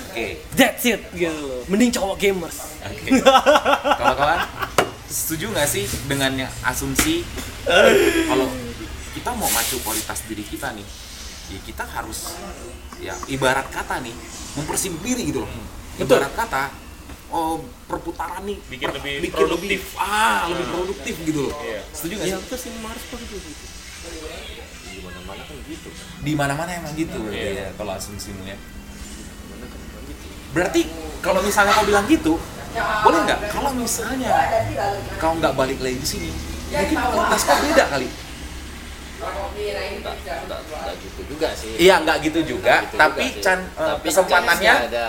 [0.07, 0.25] oke.
[0.53, 3.19] that's it gitu loh mending cowok gamers Oke.
[3.19, 4.47] Kawan-kawan,
[5.05, 7.27] setuju nggak sih dengan yang asumsi
[8.23, 8.47] kalau
[9.11, 10.87] kita mau macu kualitas diri kita nih,
[11.47, 12.35] ya kita harus
[12.97, 14.15] ya ibarat kata nih
[14.55, 15.51] mempersibuk diri gitu loh.
[15.95, 16.19] Betul.
[16.19, 16.63] Ibarat kata
[17.27, 19.81] oh perputaran nih Bikin lebih bikin produktif.
[19.95, 21.53] lebih, ah lebih produktif gitu loh.
[21.59, 21.81] Iya.
[21.91, 22.45] Setuju nggak ya sih?
[22.47, 23.65] terus harus positif gitu.
[24.87, 25.89] di mana mana kan gitu
[26.23, 27.63] Di mana-mana emang gitu berarti Iya.
[27.63, 28.57] ya kalau asumsimu ya.
[29.51, 30.81] mana kan gitu Berarti
[31.19, 32.33] kalau misalnya kau bilang gitu,
[33.03, 33.39] boleh nggak?
[33.51, 34.31] Kalau misalnya
[35.17, 36.29] kau nggak balik lagi ke sini,
[36.69, 38.07] mungkin kualitas kau beda kali.
[39.17, 41.73] Nggak nggak nggak gitu juga sih.
[41.77, 43.41] Iya nggak gitu juga, Gitu tapi juga.
[43.43, 45.07] Chan eh, Tapi kesempatannya ada.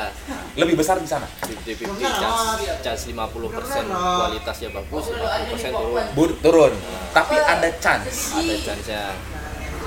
[0.57, 1.29] lebih besar di sana.
[1.44, 2.42] 50-50 chance,
[2.81, 6.05] chance 50% kualitasnya bagus 50% turun.
[6.16, 6.73] Bur turun,
[7.12, 8.33] tapi ada chance.
[8.35, 9.05] ada chance-nya.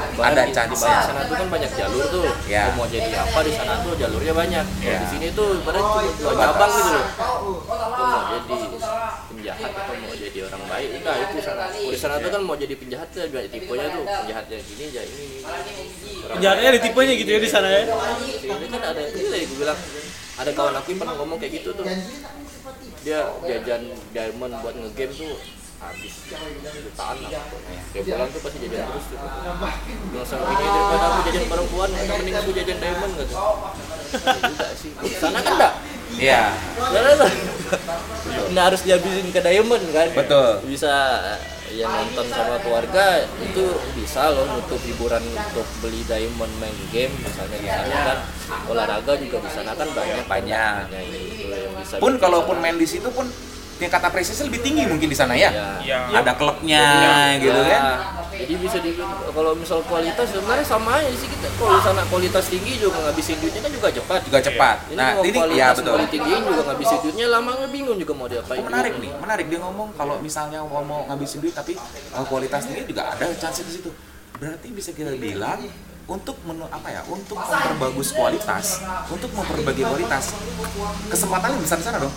[0.02, 0.74] Ada di, chance-nya.
[0.74, 2.26] di bawah sana tuh kan banyak jalur tuh.
[2.50, 2.74] Ya.
[2.74, 4.66] Lu mau jadi apa di sana tuh jalurnya banyak.
[4.82, 4.98] Ya.
[4.98, 7.06] di sini tuh pada cuma dua cabang gitu loh.
[7.70, 8.56] Lu mau jadi
[9.62, 10.90] atau mau jadi orang baik?
[11.02, 14.04] udah itu sana di sana tuh kan mau jadi penjahat tuh banyak tipenya tuh.
[14.04, 15.38] penjahatnya gini aja ini, ini.
[16.42, 16.68] Baik.
[16.70, 17.82] ada tipenya gitu ya di sana ya?
[17.88, 19.80] Ini kan ada itu tadi gue bilang.
[20.42, 21.86] Ada kawan aku yang pernah ngomong kayak gitu tuh.
[23.06, 23.82] Dia jajan
[24.14, 25.34] diamond buat ngegame tuh
[25.82, 26.14] habis.
[26.82, 27.32] Jutaan lah
[27.92, 29.20] dia pulang tuh pasti jajan terus tuh.
[30.14, 33.36] Bilang sama bini daripada aku jajan perempuan ada mending aku jajan diamond gitu
[34.12, 34.92] Ya juga sih.
[35.18, 35.74] Sana kan enggak
[36.20, 36.52] Iya,
[38.52, 40.50] nggak harus dihabisin ke diamond kan Betul.
[40.68, 40.94] bisa
[41.72, 43.64] ya nonton sama keluarga itu
[43.96, 48.20] bisa loh untuk hiburan untuk beli diamond main game misalnya di sana kan
[48.68, 50.92] olahraga juga di sana kan banyak Banyak.
[50.92, 53.24] gitu yang bisa pun kalaupun main di situ pun
[53.82, 55.50] tingkat apresiasi lebih tinggi mungkin di sana ya.
[55.50, 56.00] ya, Iya.
[56.16, 57.82] Ada klubnya Ya, gitu kan.
[58.32, 58.94] jadi bisa di
[59.28, 63.38] kalau misal kualitas sebenarnya sama aja sih kita kalau di sana kualitas tinggi juga ngabisin
[63.38, 64.78] duitnya kan juga cepat Juga cepat.
[64.84, 65.92] ini Nah, ini kualitas ya betul.
[65.92, 69.46] mau ditinggiin juga ngabisin duitnya lama nggak bingung juga mau diapain Oh, menarik nih, menarik
[69.48, 71.74] dia ngomong kalau misalnya mau mau ngabisin duit tapi
[72.12, 73.90] uh, kualitas tinggi juga ada chance di situ.
[74.34, 75.62] Berarti bisa kita bilang
[76.04, 77.02] untuk menu apa ya?
[77.06, 80.34] Untuk memperbagus kualitas, untuk memperbaiki kualitas,
[81.08, 82.14] kesempatannya besar di sana dong.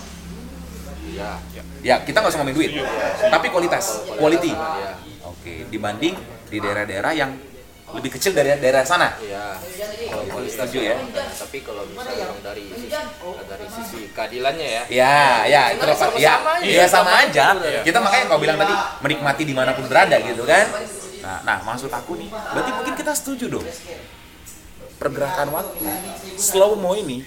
[1.14, 1.30] Ya
[1.84, 2.70] Ya, kita nggak usah ngomongin duit,
[3.28, 3.84] tapi kualitas,
[4.16, 4.52] quality.
[4.56, 6.16] ya Oke, dibanding
[6.48, 7.30] di daerah-daerah yang
[7.94, 9.14] lebih kecil dari daerah sana.
[9.20, 9.60] Iya.
[10.10, 10.96] Kalau Setuju ya?
[11.36, 12.88] Tapi kalau misalnya orang dari sisi
[13.44, 14.82] dari sisi keadilannya ya.
[14.90, 16.08] Ya, ya, itu dapat.
[16.18, 17.46] Ya, iya sama Sama aja.
[17.54, 17.80] aja.
[17.84, 18.74] Kita makanya kau bilang tadi
[19.04, 20.66] menikmati di mana pun berada gitu kan.
[21.24, 23.66] Nah, nah maksud aku nih, berarti mungkin kita setuju dong.
[24.96, 25.84] Pergerakan waktu
[26.40, 27.20] slow mo ini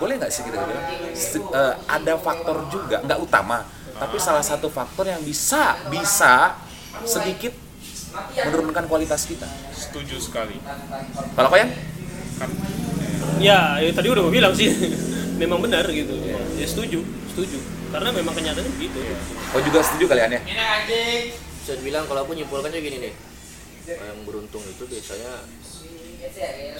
[0.00, 3.62] boleh nggak sih kita bilang se- eh, ada faktor juga nggak utama
[3.94, 6.56] tapi salah satu faktor yang bisa bisa
[7.04, 7.52] sedikit
[8.48, 9.44] menurunkan kualitas kita?
[9.70, 10.56] Setuju sekali.
[11.36, 11.70] Kalau kau yang
[13.38, 14.72] ya, ya tadi udah gue bilang sih
[15.42, 16.16] memang benar gitu.
[16.56, 17.60] Ya setuju setuju.
[17.92, 18.98] Karena memang kenyataannya begitu.
[19.52, 20.40] Kau juga setuju kalian ya
[21.60, 23.14] bisa dibilang kalau aku nyimpulkan juga gini nih.
[23.84, 25.44] Yang beruntung itu biasanya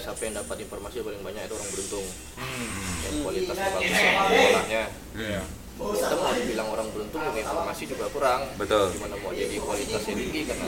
[0.01, 2.05] siapa yang dapat informasi paling banyak itu orang beruntung.
[2.37, 2.67] Hmm,
[3.01, 4.83] yang kualitasnya bagus olahnya
[5.17, 5.41] iya.
[5.81, 8.41] kita mau dibilang orang beruntung dengan informasi juga kurang.
[8.61, 8.93] Betul.
[8.93, 10.41] gimana mau jadi kualitasnya tinggi?
[10.45, 10.65] Karena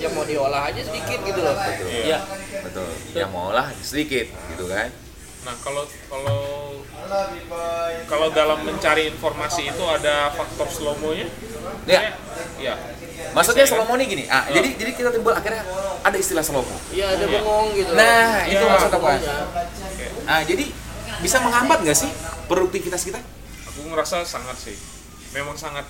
[0.00, 1.56] ya mau diolah aja sedikit gitu loh.
[1.92, 2.18] Ya
[2.64, 2.88] betul.
[3.12, 4.88] Yang mau lah sedikit gitu kan?
[5.44, 6.40] Nah kalau kalau
[8.08, 11.28] kalau dalam mencari informasi itu ada faktor slow mo-nya?
[11.86, 12.18] ya
[12.56, 12.74] Iya.
[13.32, 14.52] maksudnya Bisa, slow mo nih gini ah Oh.
[14.52, 15.62] jadi jadi kita timbul akhirnya
[16.00, 17.36] ada istilah slow mo iya ada Iya.
[17.36, 18.70] bengong gitu nah itu Iya.
[18.70, 19.34] maksud aku Iya.
[20.24, 20.64] ah jadi
[21.16, 22.10] bisa menghambat nggak sih
[22.46, 23.20] produktivitas kita
[23.68, 24.72] Aku ngerasa sangat sih.
[25.32, 25.84] Memang sangat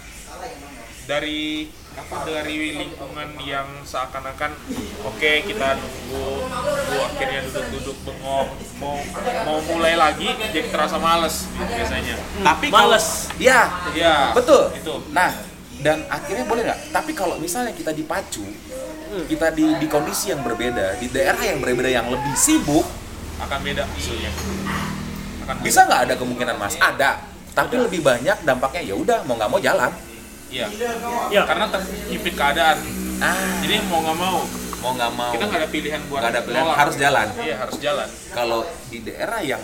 [1.06, 4.52] dari apa dari lingkungan yang seakan-akan
[5.00, 8.98] oke kita nunggu nunggu akhirnya duduk-duduk bengong mau
[9.46, 15.30] mau mulai lagi jadi terasa males gitu biasanya tapi males ya ya betul itu nah
[15.84, 16.80] dan akhirnya boleh nggak?
[16.92, 18.44] Tapi kalau misalnya kita dipacu
[19.24, 22.84] kita di di kondisi yang berbeda di daerah yang berbeda yang lebih sibuk
[23.40, 24.28] akan beda isunya
[25.46, 25.64] akan beda.
[25.64, 26.74] bisa nggak ada kemungkinan mas?
[26.76, 27.22] Ada.
[27.56, 29.88] Tapi lebih banyak dampaknya ya udah mau nggak mau jalan.
[30.52, 30.68] Iya.
[31.32, 32.76] Ya karena terhimpit keadaan.
[33.24, 33.32] Ah.
[33.64, 34.38] Jadi mau nggak mau
[34.76, 35.32] mau nggak mau.
[35.32, 36.76] kita nggak ada pilihan buat nggak ada pilihan nolak.
[36.76, 37.26] harus jalan.
[37.40, 38.08] Iya harus jalan.
[38.36, 38.60] Kalau
[38.92, 39.62] di daerah yang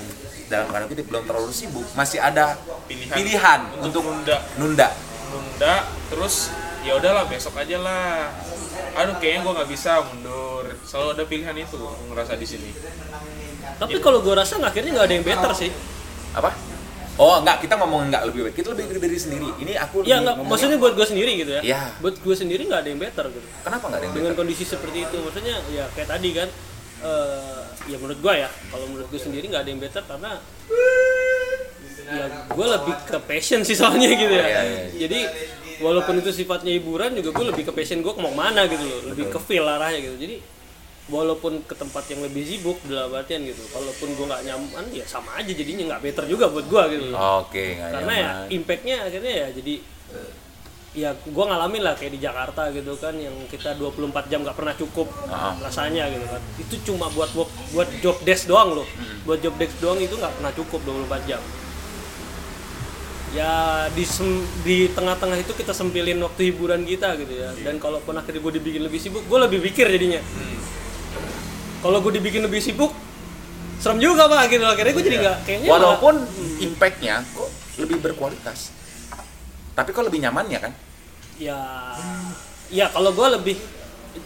[0.49, 2.57] dalam keadaan kutip belum terlalu sibuk masih ada
[2.89, 4.37] pilihan, pilihan untuk, untuk nunda.
[4.57, 4.89] nunda.
[5.33, 5.75] Nunda
[6.13, 6.53] terus
[6.85, 8.29] ya udahlah besok aja lah.
[8.93, 10.69] Aduh kayaknya gua nggak bisa mundur.
[10.85, 12.71] Selalu ada pilihan itu aku ngerasa di sini.
[13.81, 15.71] Tapi kalau gue rasa akhirnya nggak ada yang better sih.
[16.37, 16.53] Apa?
[17.21, 18.55] Oh nggak kita ngomong nggak lebih baik.
[18.61, 19.49] Kita lebih dari diri sendiri.
[19.61, 21.63] Ini aku ya lebih nggak maksudnya buat gue sendiri gitu ya.
[21.65, 21.83] Iya.
[22.01, 23.47] buat gue sendiri nggak ada yang better gitu.
[23.65, 24.41] Kenapa nggak ada yang dengan better?
[24.45, 26.49] kondisi seperti itu maksudnya ya kayak tadi kan
[27.03, 30.31] eh, ya menurut gue ya kalau menurut gue sendiri nggak ada yang better karena
[32.13, 34.45] ya gue lebih ke passion sih soalnya gitu ya.
[34.45, 34.85] Iya, iya, iya.
[35.09, 35.21] jadi
[35.83, 39.01] walaupun itu sifatnya hiburan juga gue lebih ke passion gue mau mana gitu loh.
[39.13, 40.17] Lebih ke feel arahnya gitu.
[40.17, 40.37] Jadi
[41.11, 45.35] walaupun ke tempat yang lebih sibuk dalam artian gitu walaupun gue nggak nyaman ya sama
[45.35, 47.43] aja jadinya nggak better juga buat gue gitu loh.
[47.43, 49.75] Oke nggak karena ya impactnya akhirnya ya jadi
[50.93, 54.77] ya gue ngalamin lah kayak di Jakarta gitu kan yang kita 24 jam nggak pernah
[54.77, 55.57] cukup Ah.
[55.59, 56.41] rasanya gitu kan.
[56.63, 57.33] Itu cuma buat
[57.75, 58.87] buat job desk doang loh.
[59.27, 61.43] Buat job desk doang itu nggak pernah cukup 24 jam
[63.33, 63.53] ya
[63.89, 67.51] di sem- di tengah-tengah itu kita sempilin waktu hiburan kita gitu ya.
[67.59, 70.21] Dan kalaupun akhirnya gue dibikin lebih sibuk gue lebih pikir jadinya.
[71.81, 72.93] Kalau gue dibikin lebih sibuk
[73.79, 74.63] serem juga pak gitu.
[74.63, 76.15] Akhirnya gue jadi nggak kayaknya malah- walaupun
[76.61, 78.71] impactnya kok lebih berkualitas.
[79.73, 80.73] Tapi kok lebih nyaman ya kan?
[81.41, 81.59] Ya
[82.69, 83.57] ya kalau gue lebih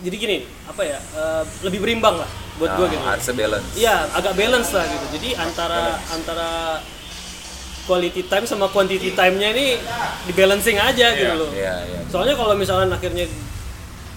[0.03, 2.27] jadi gini apa ya eh, lebih berimbang lah
[2.59, 3.05] buat gue Ah, gitu.
[3.07, 5.07] harus balance iya agak balance lah gitu.
[5.15, 6.51] Jadi antara antara
[7.87, 9.79] quality time sama quantity time-nya ini
[10.23, 11.51] di balancing aja gitu Iya, loh.
[11.51, 12.01] iya iya.
[12.07, 13.27] Soalnya kalau misalkan akhirnya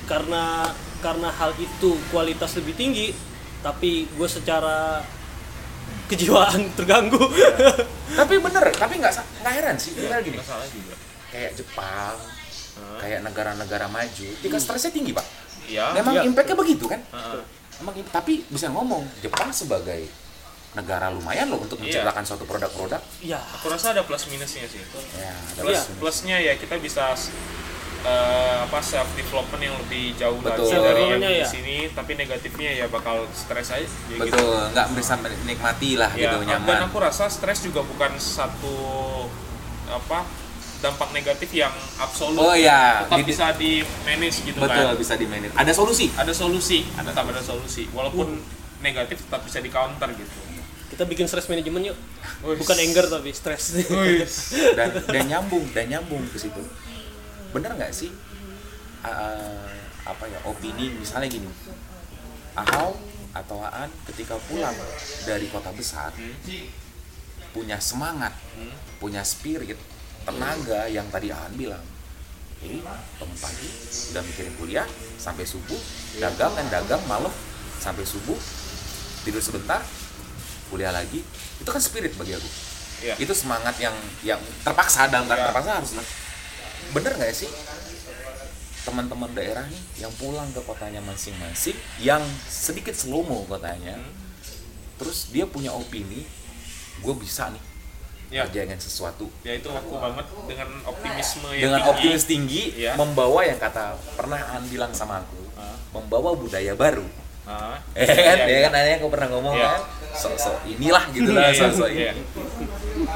[0.04, 0.66] karena
[1.00, 3.14] karena hal itu kualitas lebih tinggi
[3.62, 5.00] tapi gue secara
[6.06, 7.22] kejiwaan terganggu.
[8.12, 9.14] Tapi bener tapi nggak
[9.46, 9.94] heran sih.
[9.94, 10.38] Kita gini
[11.30, 12.18] kayak Jepang
[12.98, 15.26] kayak negara-negara maju tingkat stresnya tinggi pak.
[15.70, 16.26] Ya memang iya.
[16.26, 16.98] impactnya begitu kan?
[17.06, 17.42] Heeh.
[17.80, 20.10] Emang ini- tapi bisa ngomong Jepang sebagai
[20.80, 22.00] negara lumayan loh untuk Iya.
[22.02, 25.82] menciptakan suatu produk-produk ya aku rasa ada plus minusnya sih ya ada plus Iya.
[25.84, 27.12] plus- plusnya ya kita bisa
[28.00, 30.72] eh, apa self development yang lebih jauh Betul.
[30.72, 31.44] lagi dari yang di ya.
[31.46, 34.24] sini tapi negatifnya ya bakal stres aja ya gitu.
[34.24, 38.72] betul nggak bisa menikmati lah ya, gitu dan nyaman aku rasa stres juga bukan satu
[39.86, 40.24] apa
[40.80, 43.04] dampak negatif yang absolut Oh, iya.
[43.04, 43.72] tetap Di- bisa di
[44.06, 47.84] manage gitu betul kan bisa di manage ada solusi ada solusi ada tetap ada solusi
[47.92, 48.58] walaupun Uh.
[48.80, 50.40] negatif tetap bisa di counter gitu
[51.00, 51.98] kita bikin stress management yuk.
[52.44, 52.60] Wih.
[52.60, 53.72] bukan anger tapi stress.
[54.76, 56.60] Dan dan nyambung dan nyambung ke situ.
[57.56, 58.12] Bener nggak sih?
[59.00, 61.48] Uh, apa ya opini misalnya gini.
[62.52, 63.00] Ahau
[63.32, 64.76] atau Aan ketika pulang
[65.24, 66.12] dari kota besar
[67.56, 68.36] punya semangat
[69.00, 69.80] punya spirit
[70.28, 71.86] tenaga yang tadi Aan bilang.
[72.60, 73.72] Ini bangun pagi
[74.12, 75.80] udah mikirin kuliah sampai subuh
[76.20, 77.32] dagang kan dagang malam
[77.80, 78.36] sampai subuh
[79.24, 79.80] tidur sebentar
[80.70, 81.20] kuliah lagi
[81.58, 82.50] itu kan spirit bagi aku
[83.00, 83.16] Iya.
[83.18, 85.46] itu semangat yang yang terpaksa dalam tanda Iya.
[85.50, 85.92] terpaksa harus
[86.92, 87.48] bener nggak sih
[88.82, 94.14] teman-teman daerah nih yang pulang ke kotanya masing-masing yang sedikit slow mo kotanya Hmm.
[94.98, 96.24] terus dia punya opini
[97.00, 97.64] gue bisa nih
[98.30, 101.92] ya kerjain sesuatu ya itu aku banget dengan optimisme yang dengan tinggi.
[101.92, 102.94] optimis tinggi Iya.
[102.94, 107.04] membawa yang kata pernah An bilang sama aku Ah, membawa budaya baru
[107.92, 108.60] eh kan ya iya.
[108.66, 109.68] kan ada yang kau pernah ngomong Iya.
[109.68, 112.12] kan sok-sok inilah gitu lah Iya, iya, iya.
[112.12, 112.24] ini.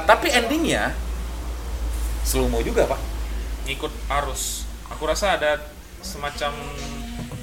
[0.04, 0.82] Tapi endingnya
[2.22, 3.00] slow mo juga pak.
[3.64, 4.64] Ngikut arus.
[4.88, 5.60] Aku rasa ada
[6.00, 6.52] semacam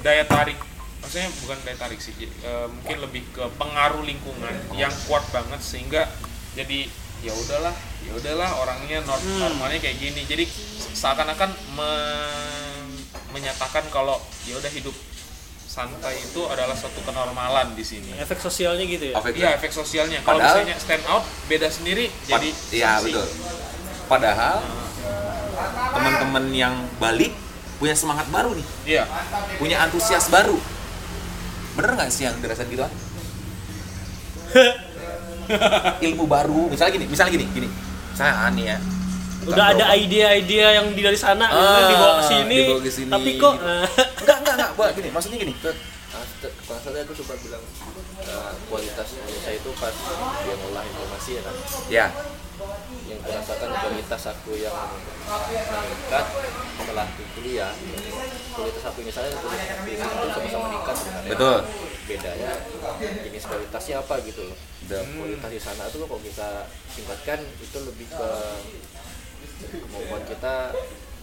[0.00, 0.58] daya tarik.
[0.98, 6.06] Maksudnya bukan daya tarik sih eh, mungkin lebih ke pengaruh lingkungan yang kuat banget sehingga
[6.52, 6.86] jadi
[7.20, 9.38] ya udahlah ya udahlah orangnya nor- Hmm.
[9.40, 10.22] normalnya kayak gini.
[10.24, 10.44] Jadi
[10.92, 13.00] seakan-akan me-
[13.32, 14.92] menyatakan kalau ya udah hidup
[15.72, 18.12] santai itu adalah suatu kenormalan di sini.
[18.14, 19.14] Efek sosialnya gitu ya?
[19.16, 20.20] Efek- Iya efek sosialnya.
[20.20, 23.24] Kalau misalnya stand out beda sendiri jadi iya betul.
[24.04, 24.60] Padahal
[25.92, 27.32] teman-teman yang balik
[27.80, 28.66] punya semangat baru nih.
[28.86, 29.04] Iya.
[29.56, 30.60] punya antusias baru.
[31.72, 32.84] Bener nggak sih yang dirasain gitu
[36.04, 36.68] ilmu baru.
[36.68, 37.68] Misalnya gini misalnya gini gini.
[38.12, 38.76] Misalnya Ani ya
[39.42, 42.90] udah ada ide-ide yang di dari sana gitu kan, Ah, dibawa ke sini dibawa ke
[42.90, 43.66] sini, tapi kok gitu.
[43.66, 43.86] eh,
[44.22, 45.54] enggak enggak enggak buat gini maksudnya gini.
[46.12, 47.62] St- kalau salah aku sempat bilang
[48.22, 49.94] uh, kualitas Indonesia itu pas
[50.44, 51.54] dia ngolah informasi ya kan?
[51.88, 52.06] Ya.
[53.08, 56.24] Yang kurasakan kualitas aku yang meningkat
[56.78, 57.72] setelah kuliah
[58.52, 61.30] kualitas aku misalnya tuh sama-sama meningkat sebenarnya.
[61.34, 61.58] Betul.
[62.02, 62.52] Bedanya
[63.24, 64.58] jenis kualitasnya apa gitu loh.
[64.92, 66.48] Kualitas di sana tuh kalau kita
[66.92, 68.30] singkatkan itu lebih ke
[69.70, 70.54] kemampuan kita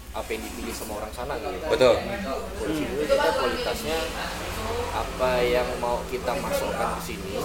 [0.09, 1.65] apa yang dipilih sama orang sana gitu.
[1.69, 1.95] Betul.
[2.65, 3.97] Di sini kita kualitasnya
[4.89, 7.37] apa yang mau kita masukkan ke sini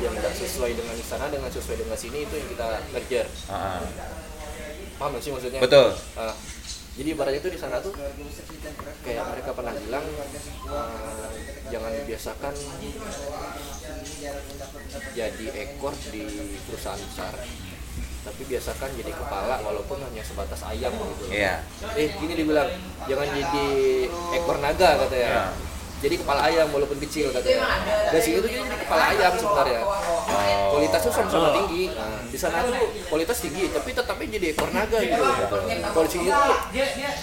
[0.00, 3.26] yang tidak sesuai dengan di sana dengan sesuai dengan sini itu yang kita ngejar.
[3.48, 3.80] Ah.
[5.00, 5.58] paham sih maksudnya?
[5.64, 5.96] Betul.
[6.14, 6.36] Ah,
[6.92, 7.96] jadi ibaratnya itu di sana tuh
[9.00, 10.04] kayak mereka pernah bilang
[10.68, 11.32] ah,
[11.72, 12.54] jangan dibiasakan
[15.16, 16.24] jadi ekor di
[16.68, 17.34] perusahaan besar
[18.22, 21.26] tapi biasakan jadi kepala walaupun hanya sebatas ayam gitu.
[21.26, 21.66] Iya.
[21.98, 22.70] Eh gini dibilang
[23.04, 23.66] jangan jadi
[24.32, 25.44] ekor naga katanya Ya.
[26.02, 27.62] jadi kepala ayam walaupun kecil katanya
[28.10, 29.82] dan sini tuh jadi kepala ayam sebenarnya.
[30.72, 31.84] Kualitasnya sama-sama tinggi.
[31.92, 32.74] Nah, di sana tuh
[33.06, 35.22] kualitas tinggi tapi tetapnya jadi ekor naga gitu.
[35.82, 36.56] Kalau di sini tuh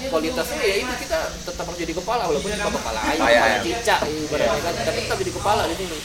[0.08, 3.24] kualitasnya ya ini kita tetap harus jadi kepala walaupun cuma kepala ayam.
[3.24, 3.60] Ayam.
[3.64, 4.74] cicak ibaratnya kan.
[4.84, 6.00] Tapi tetap jadi kepala di sini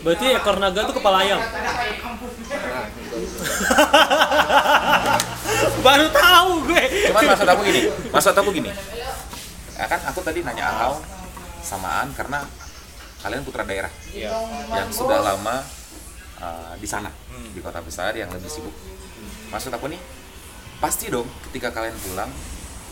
[0.00, 1.40] berarti ekor naga itu kepala ayam
[5.80, 8.70] baru tahu gue cuman maksud aku gini maksud aku gini
[9.74, 11.00] ya kan aku tadi nanya Ahau
[11.60, 12.44] samaan karena
[13.20, 14.32] kalian putra daerah Iya.
[14.70, 15.60] yang sudah lama
[16.38, 17.52] uh, di sana Hmm.
[17.52, 18.72] di kota besar yang lebih sibuk
[19.48, 20.00] maksud aku nih
[20.78, 22.30] pasti dong ketika kalian pulang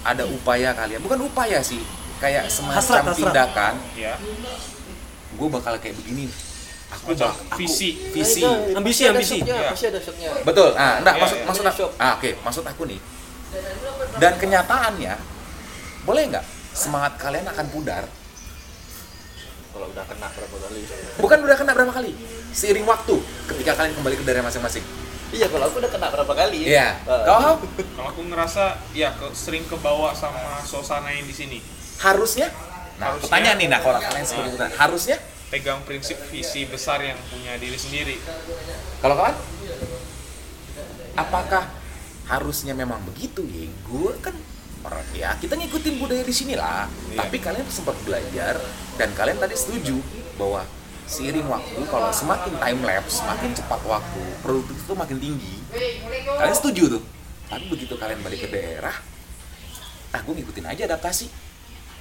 [0.02, 1.80] ada upaya kalian bukan upaya sih
[2.18, 3.16] kayak semacam Hasrat, hasrat.
[3.18, 4.14] tindakan Iya.
[5.38, 6.26] Gue bakal kayak begini
[6.88, 7.94] aku bak- aku- visi.
[8.10, 9.38] visi Nah, itu Ambisi, ada ambisi.
[9.38, 9.68] shopnya, Iya.
[9.70, 11.46] pasti ada shopnya betul ah enggak Iya, maksud iya.
[11.46, 13.00] maksud aku ah oke maksud aku nih
[14.16, 15.14] dan kenyataannya
[16.02, 18.04] boleh nggak semangat kalian akan pudar
[19.68, 20.80] kalau udah kena berapa kali
[21.18, 22.12] bukan udah kena berapa kali
[22.50, 23.14] seiring waktu
[23.46, 24.82] ketika kalian kembali ke daerah masing-masing
[25.30, 27.54] iya kalau aku udah kena berapa kali iya kau Hau?
[27.60, 31.58] Kalau aku ngerasa ya ke, sering kebawa sama suasana yang di sini.
[31.98, 32.48] harusnya
[32.98, 35.16] nah Harusnya- pertanyaan nih nah kalau kalian sebagai putra harusnya?
[35.48, 38.16] Pegang prinsip visi besar yang punya diri sendiri.
[39.00, 39.32] kalau kawan?
[41.16, 41.64] Apakah
[42.28, 43.42] harusnya memang begitu?
[43.48, 44.36] Ya gue kan
[44.84, 46.86] orang ya kita ngikutin budaya di sini lah.
[47.10, 47.24] Iya.
[47.24, 48.60] tapi kalian sempat belajar
[48.94, 49.98] dan kalian tadi setuju
[50.36, 50.62] bahwa
[51.08, 55.54] seiring waktu kalau semakin time lapse semakin cepat waktu produktif itu makin tinggi.
[56.28, 57.02] Kalian setuju tuh?
[57.48, 58.94] Tapi begitu kalian balik ke daerah
[60.08, 61.28] ah gue ngikutin aja adaptasi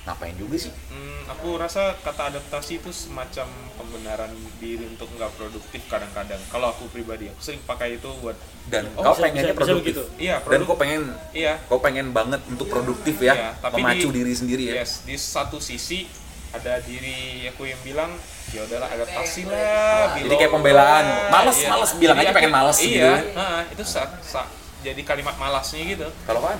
[0.07, 3.43] ngapain juga sih Hmm, aku rasa kata adaptasi itu semacam
[3.75, 6.39] pembenaran diri untuk nggak produktif kadang-kadang.
[6.47, 8.33] Kalau aku pribadi, aku sering pakai itu buat
[8.65, 10.03] dan Oh, kau bisa- pengennya bisa- bisa produktif begitu.
[10.17, 10.65] iya dan produk.
[10.65, 11.53] kau pengen Iya.
[11.67, 15.15] kau pengen banget untuk produktif ya Iya, tapi memacu di- diri sendiri ya Yes, di
[15.15, 16.07] satu sisi
[16.49, 18.11] ada diri aku yang bilang
[18.47, 20.15] ya udahlah adaptasi lah.
[20.15, 21.03] Jadi belum kayak pembelaan.
[21.03, 23.07] lah." Males, males, bilang Jadi aja aku- pengen males iya, gitu.
[23.35, 24.47] heeh, itu sa, sa-
[24.79, 26.07] jadi kalimat malasnya gitu.
[26.23, 26.55] Kalau kan,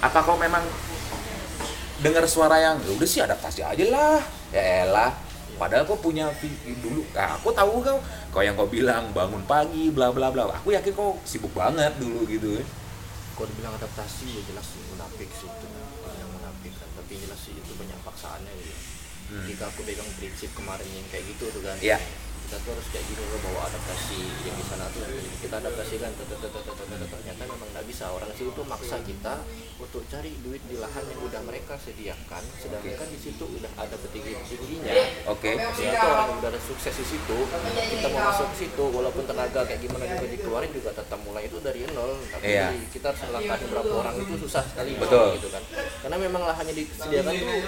[0.00, 0.64] apa kau memang
[2.00, 4.18] dengar suara yang ya udah sih adaptasi aja lah,
[4.50, 5.12] ya elah.
[5.54, 6.24] Padahal kau punya
[6.80, 8.00] dulu, nah, aku tahu kau,
[8.32, 10.48] kau yang kau bilang bangun pagi, bla bla bla.
[10.56, 12.60] Aku yakin kau sibuk banget dulu gitu.
[13.36, 15.66] kalau dibilang adaptasi ya jelas sih munafik sih itu
[16.12, 18.72] yang munafik kan tapi jelas sih itu banyak paksaannya gitu
[19.30, 19.46] Hmm.
[19.46, 22.02] ketika aku pegang prinsip kemarin yang kayak gitu tuh kan Iya.
[22.50, 25.06] Kita tuh harus kayak gini loh bawa adaptasi yang di sana tuh.
[25.38, 28.10] Kita adaptasikan ternyata memang nggak bisa.
[28.10, 29.46] Orang situ tuh maksa kita
[29.78, 32.42] untuk cari duit di lahan yang udah mereka sediakan.
[32.58, 34.92] Sedangkan di situ udah ada petinggi tingginya
[35.30, 35.62] Oke.
[35.62, 37.38] ternyata orang yang udah ada sukses di situ.
[37.94, 41.62] Kita mau masuk ke situ walaupun tenaga kayak gimana juga dikeluarin juga tetap mulai itu
[41.62, 42.18] dari nol.
[42.34, 42.74] Tapi Iya.
[42.90, 45.38] kita harus melangkahi berapa orang itu susah sekali Betul.
[45.38, 45.62] gitu kan.
[46.02, 47.62] Karena memang lahannya disediakan tuh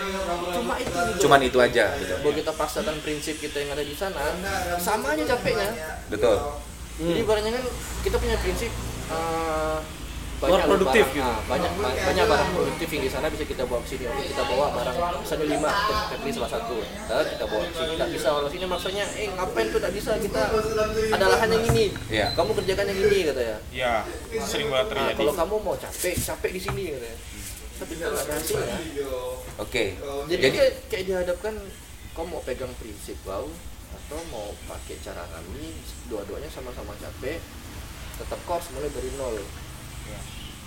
[0.59, 0.91] cuma itu.
[0.91, 2.15] Gitu Cuman itu aja gitu.
[2.19, 4.19] bahwa kita paksakan prinsip kita yang ada di sana
[4.79, 5.71] sama aja capeknya.
[6.09, 6.37] Betul.
[7.03, 7.65] jadi ibaratnya kan
[8.05, 8.71] kita punya prinsip
[9.11, 9.79] eh,
[10.43, 11.31] Luar loh produktif barang, gitu.
[11.31, 14.05] ah, banyak banyak barang produktif yang di sana bisa kita bawa ke sini.
[14.11, 15.71] Oke kita bawa barang misalnya lima
[16.11, 16.77] kita salah satu.
[16.83, 17.93] Nah, kita bawa ke sini.
[17.95, 19.79] Nggak bisa kalau sini maksudnya eh ngapain tuh?
[19.79, 20.11] Nggak bisa.
[20.19, 20.43] Kita
[21.15, 21.87] ada lahan yang ini.
[22.11, 22.27] Iya.
[22.35, 23.93] kamu kerjakan yang ini katanya ya.
[24.43, 25.19] Sering banget nah, terjadi.
[25.23, 27.19] kalau kamu mau capek capek di sini katanya
[27.83, 28.79] tapi kalau ada hasilnya
[29.59, 29.99] Oke.
[30.31, 31.55] jadi, Jadi kayak, kayak dihadapkan
[32.15, 33.51] kamu mau pegang prinsip kau
[34.13, 35.73] atau mau pakai cara kami
[36.05, 37.41] dua-duanya sama-sama capek
[38.21, 39.41] tetap harus mulai dari nol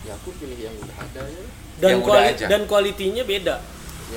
[0.01, 1.45] ya aku pilih yang udah ada ya
[1.77, 2.45] dan Yang udah aja.
[2.49, 3.55] dan kualitinya beda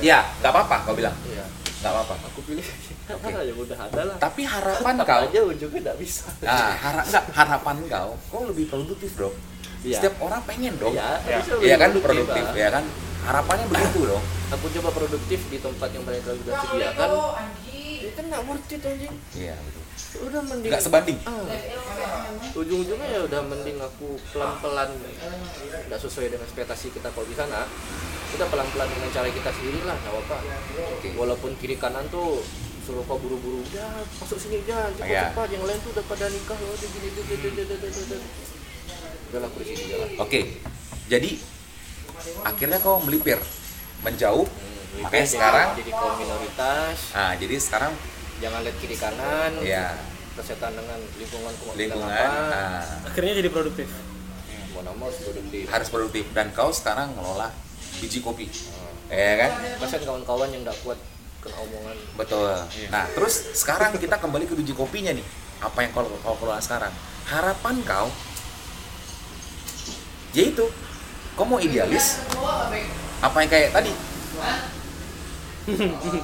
[0.00, 1.44] ya nggak apa-apa kau bilang Iya,
[1.84, 2.14] nggak apa-apa.
[2.24, 2.64] aku pilih
[3.44, 7.24] yang udah ada lah Tapi harapan apa kau aja ujungnya nggak bisa Nah, hara enggak,
[7.28, 9.36] harapan kau, kau lebih produktif dong.
[9.84, 9.96] Iya.
[10.00, 10.90] Setiap orang pengen dong.
[10.90, 11.38] ya, Ya.
[11.60, 12.56] Iya kan produktif, lah.
[12.56, 12.84] ya kan?
[13.22, 14.24] Harapannya begitu dong.
[14.48, 17.08] aku coba produktif di tempat yang mereka udah sediakan
[18.00, 19.82] itu kan nggak worth it anjing Iya, betul.
[20.24, 21.18] udah mending Nggak sebanding.
[21.24, 21.42] ah,
[22.54, 24.90] ujung-ujungnya ya udah mending aku pelan-pelan
[25.84, 27.66] nggak sesuai dengan ekspektasi kita kalau di sana
[28.28, 30.38] kita pelan-pelan dengan cara kita sendiri lah nggak apa
[30.92, 31.08] Oke.
[31.14, 32.40] walaupun kiri kanan tuh
[32.80, 35.22] suruh kau buru-buru udah masuk sini jangan cepat Iya.
[35.30, 37.76] cepat yang lain tuh udah pada nikah loh udah gini udah udah udah
[39.28, 40.40] udah lah aku di sini jalan Oke.
[41.06, 41.30] Jadi
[42.42, 43.36] akhirnya kau melipir,
[44.02, 44.44] menjauh.
[44.44, 47.92] Hmm, Makanya jadi- sekarang jadi kaum minoritas Nah, jadi sekarang
[48.38, 49.86] jangan lihat kiri kanan ya
[50.32, 52.30] kesetan dengan lingkungan mau lingkungan apa.
[52.46, 53.90] nah, akhirnya jadi produktif
[54.70, 57.50] mau nama harus produktif harus produktif dan kau sekarang ngelola
[57.98, 58.46] biji kopi.
[58.46, 59.10] Hmm.
[59.10, 59.50] Ya kan?
[59.82, 60.98] kasihan kawan-kawan yang nggak kuat
[61.42, 62.54] kena omongan Betul.
[62.88, 65.26] Nah, terus sekarang kita kembali ke biji kopinya nih.
[65.58, 66.94] Apa yang kau kau kelola sekarang?
[67.26, 68.06] Harapan kau
[70.30, 70.64] yaitu
[71.34, 72.20] kau mau idealis
[73.18, 73.92] apa yang kayak tadi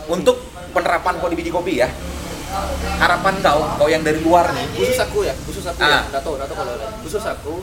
[0.08, 0.36] untuk
[0.72, 1.88] penerapan di biji kopi ya.
[3.02, 4.66] Harapan kau kau yang dari luar nih.
[4.78, 5.90] Khusus aku ya khusus aku Ah.
[5.90, 6.92] ya nggak tahu nggak tahu kalau lain.
[7.02, 7.54] khusus aku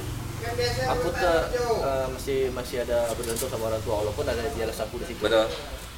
[0.90, 1.40] aku tuh
[1.86, 4.04] eh, masih masih ada bergantung sama orang tua.
[4.04, 5.22] Walaupun ada idealis aku di situ.
[5.24, 5.48] Betul.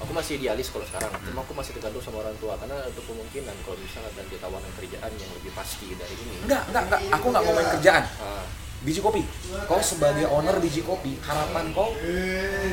[0.04, 1.10] Aku masih idealis kalau sekarang.
[1.26, 2.54] Cuma aku masih tergantung sama orang tua.
[2.60, 6.36] Karena ada kemungkinan kalau misalnya dan ditawarkan kerjaan yang lebih pasti dari ini.
[6.46, 8.04] Enggak enggak enggak aku nggak ngomongin kerjaan.
[8.22, 8.46] Ah,
[8.84, 9.24] biji kopi.
[9.66, 11.90] Kau sebagai owner biji kopi harapan kau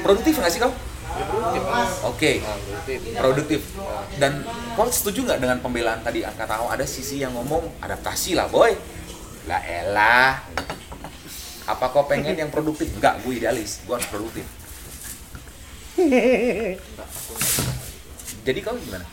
[0.04, 0.74] produktif nggak sih kau?
[0.74, 0.99] ya
[2.06, 2.98] oke ah, produktif.
[3.16, 3.60] Produktif
[4.18, 4.44] dan
[4.74, 6.22] kau setuju nggak dengan pembelaan tadi?
[6.24, 8.74] Kata kau ada sisi yang ngomong adaptasi lah boy.
[9.48, 10.42] Lah elah.
[11.68, 12.90] Apa kau pengen yang produktif?
[12.98, 13.84] Enggak gue idealis.
[13.86, 14.46] Gue harus produktif.
[18.40, 19.06] Jadi kau gimana?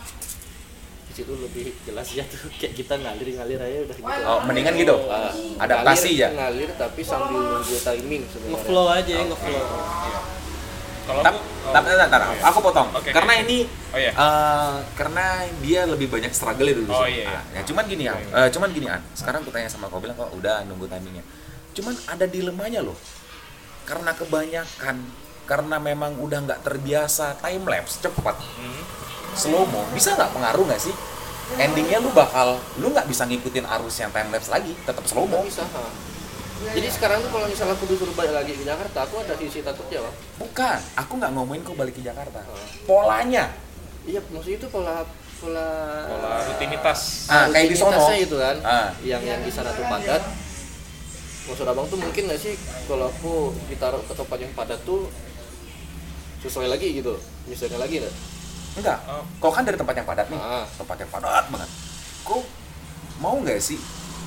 [1.07, 4.23] Di situ lebih jelas ya tuh kayak kita ngalir ngalir aja udah gitu.
[4.25, 4.95] Oh mendingan gitu?
[5.09, 6.29] Ah, adaptasi ngalir, ya?
[6.33, 8.53] ngalir tapi sambil nunggu timing sebenarnya.
[8.57, 9.65] Ngeflow aja ya ngeflow.
[11.07, 11.21] Kalau
[11.67, 12.43] Tap, aku tap, tap, tap, iya.
[12.47, 12.87] aku potong.
[12.95, 13.57] Oke, karena ini
[13.91, 14.11] oh iya.
[14.15, 15.25] eh, karena
[15.59, 17.39] dia lebih banyak struggle dulu Oh, iya, iya.
[17.39, 18.15] Ah, ya cuman gini ya.
[18.15, 19.01] Iya, eh, cuman gini an.
[19.11, 21.23] Sekarang aku tanya sama kau bilang kok udah nunggu timingnya.
[21.75, 22.95] Cuman ada dilemanya loh.
[23.83, 24.97] Karena kebanyakan
[25.47, 28.35] karena memang udah nggak terbiasa time lapse cepat.
[28.35, 28.83] Hmm.
[29.37, 30.95] slow mo bisa nggak pengaruh nggak sih?
[31.61, 35.45] Endingnya lu bakal lu nggak bisa ngikutin arus yang time lapse lagi tetap slow mo
[35.45, 35.87] bisa ha.
[36.67, 39.99] Jadi sekarang tuh kalau misalnya aku disuruh balik lagi ke Jakarta aku ada sisi takutnya
[39.99, 42.65] bang bukan aku nggak ngomongin kau balik ke Jakarta Ah.
[42.83, 43.53] polanya
[44.03, 45.05] iya maksudnya itu pola
[45.37, 45.67] pola
[46.07, 47.91] pola rutinitas Ah, kayak di sono.
[47.91, 48.89] rutinitasnya itu kan Ah.
[49.01, 50.23] yang yang di sana tuh padat
[51.45, 52.53] maksud abang tuh mungkin nggak sih
[52.85, 53.33] kalau aku
[53.67, 55.07] ditaruh ke tempat yang padat tuh
[56.39, 57.13] sesuai lagi gitu
[57.45, 58.15] misalnya lagi nggak
[58.77, 59.23] enggak Oh.
[59.39, 60.65] kau kan dari tempat yang padat nih Ah.
[60.73, 61.69] tempat yang padat banget
[62.21, 62.41] kau
[63.17, 63.77] mau nggak sih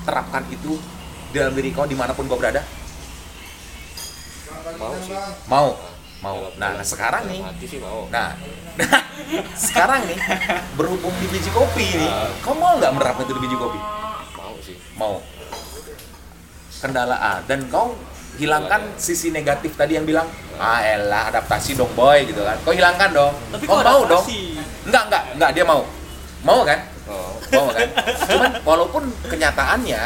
[0.03, 0.79] terapkan itu
[1.33, 2.63] dalam diri kau di mana pun kau berada.
[4.77, 5.15] Mau sih.
[5.47, 5.69] Mau.
[6.21, 6.39] Mau.
[6.57, 7.41] Nah dalam- sekarang nih.
[7.61, 8.05] Sih mau.
[8.09, 8.37] Nah
[9.67, 10.19] sekarang nih
[10.75, 12.29] berhubung di biji kopi ini Ah.
[12.41, 13.79] kau mau nggak menerapkan itu di biji kopi?
[14.35, 14.77] Mau sih.
[14.95, 15.15] Mau.
[16.79, 17.35] Kendala A.
[17.43, 17.97] Dan kau
[18.37, 20.25] hilangkan sisi negatif tadi yang bilang
[20.57, 22.57] ah elah adaptasi dong boy gitu kan.
[22.61, 23.33] Kau hilangkan dong.
[23.51, 24.25] Tapi kau mau dong.
[24.85, 25.83] enggak enggak enggak dia mau.
[26.41, 26.79] Mau kan?
[27.05, 27.33] Mau.
[27.51, 27.89] Mau kan?
[28.27, 30.03] Cuman walaupun kenyataannya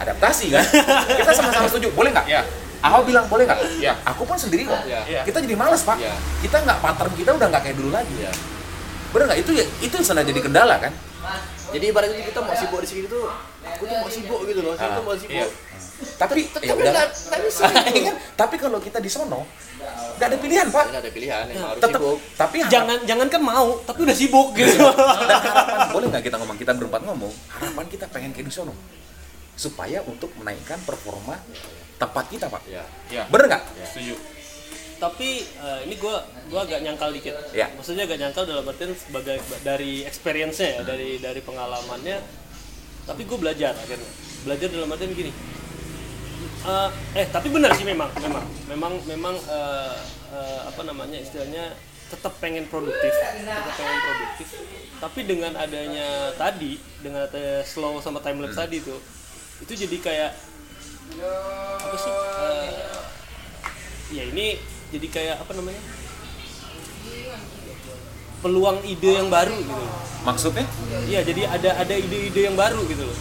[0.00, 0.64] adaptasi kan?
[1.20, 1.92] Kita sama-sama setuju.
[1.92, 2.26] Boleh nggak?
[2.26, 2.40] Ya.
[2.80, 3.58] Ahok bilang boleh nggak?
[3.78, 3.92] Ya.
[4.06, 4.80] Aku pun sendiri kok.
[4.84, 5.04] Ya.
[5.04, 5.20] Ya.
[5.22, 6.00] Kita jadi males pak.
[6.00, 6.16] Ya.
[6.40, 8.14] Kita nggak pattern kita udah nggak kayak dulu lagi.
[8.16, 8.32] Ya.
[9.10, 9.38] Bener nggak?
[9.38, 10.92] Itu ya itu yang sebenarnya jadi kendala kan?
[11.70, 13.30] Jadi ibaratnya kita mau sibuk di sini tuh
[13.62, 15.38] aku tuh mau sibuk gitu loh tuh mau sibuk.
[15.38, 15.46] Iya.
[16.16, 16.92] Tapi Tapi ya udah.
[16.92, 17.38] nggak nggak
[18.02, 18.16] kan?
[18.40, 19.44] Tapi kalau kita di sono
[20.16, 20.84] nggak ada pilihan, Pak.
[20.86, 22.18] Ini ada pilihan harus Tetap sibuk.
[22.34, 24.76] tapi harap- jangan jangan kan mau tapi udah sibuk gitu.
[24.80, 26.56] Dan harapan boleh nggak kita ngomong?
[26.56, 28.72] Kita berempat ngomong harapan kita pengen kayak di sono
[29.60, 31.36] supaya untuk menaikkan performa
[32.00, 32.64] tempat kita pak.
[32.64, 33.62] Ya ya bener nggak?
[33.92, 34.16] Setuju.
[34.96, 37.36] Tapi eh, ini gua gua agak nyangkal dikit.
[37.52, 37.68] Ya.
[37.76, 42.40] maksudnya agak nyangkal dalam artian sebagai dari experience-nya ya dari dari pengalamannya.
[43.04, 44.12] Tapi gue belajar akhirnya.
[44.48, 45.32] Belajar dalam artian gini.
[46.60, 46.88] Eh,
[47.20, 48.44] eh tapi benar sih memang memang.
[48.68, 49.96] Memang memang eh,
[50.32, 51.76] eh, apa namanya istilahnya
[52.08, 53.12] tetap pengen produktif.
[53.12, 54.48] Tetap pengen produktif.
[55.00, 59.19] Tapi dengan adanya tadi dengan adanya slow sama time lapse tadi tuh
[59.60, 60.30] itu jadi kayak
[61.80, 62.12] apa sih?
[62.12, 62.68] Eh,
[64.16, 64.46] ya ini
[64.90, 65.82] jadi kayak apa namanya?
[68.40, 69.84] Peluang ide yang baru gitu.
[70.24, 70.66] Maksudnya?
[71.08, 73.18] Iya jadi ada ada ide-ide yang baru gitu loh.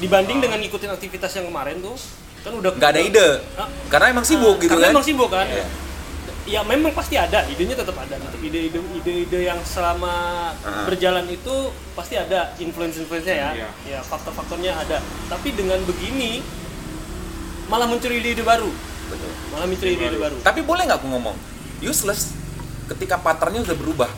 [0.00, 1.96] Dibanding dengan ngikutin aktivitas yang kemarin tuh
[2.42, 3.28] kan udah nggak ada ide.
[3.54, 4.94] Ah, karena emang sibuk gitu karena kan?
[4.98, 5.46] emang sibuk kan?
[5.46, 5.66] Iya.
[6.42, 7.46] Ya memang pasti ada.
[7.46, 10.84] Idenya tetap ada tetap ide-ide ide-ide yang selama Ah.
[10.86, 13.50] berjalan itu pasti ada influence-influence-nya ya.
[13.54, 13.68] Iya.
[13.86, 14.98] ya faktor-faktornya ada.
[15.30, 16.42] Tapi dengan begini
[17.70, 18.70] malah muncul ide-ide baru.
[19.12, 19.32] Betul.
[19.52, 20.36] malah muncul ide-ide baru.
[20.40, 21.36] tapi boleh nggak aku ngomong?
[21.84, 22.32] Useless
[22.88, 24.10] ketika patternnya udah berubah.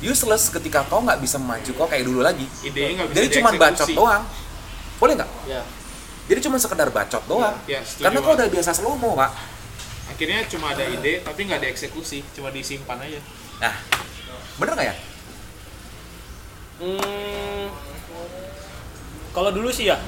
[0.00, 2.44] Useless ketika kau nggak bisa maju kau kayak dulu lagi.
[2.62, 4.22] Idenya nggak bisa jadi cuma bacot doang.
[5.00, 5.30] Boleh nggak?
[5.48, 5.62] Ya.
[6.30, 7.56] Jadi cuma sekedar bacot doang.
[7.66, 9.59] Iya, setuju karena kau udah biasa slow mo pak
[10.10, 13.20] akhirnya cuma ada ide tapi nggak dieksekusi cuma disimpan aja
[13.58, 13.74] nah
[14.56, 14.96] bener nggak ya
[16.80, 17.68] Hmm,
[19.30, 20.00] kalau dulu sih ya,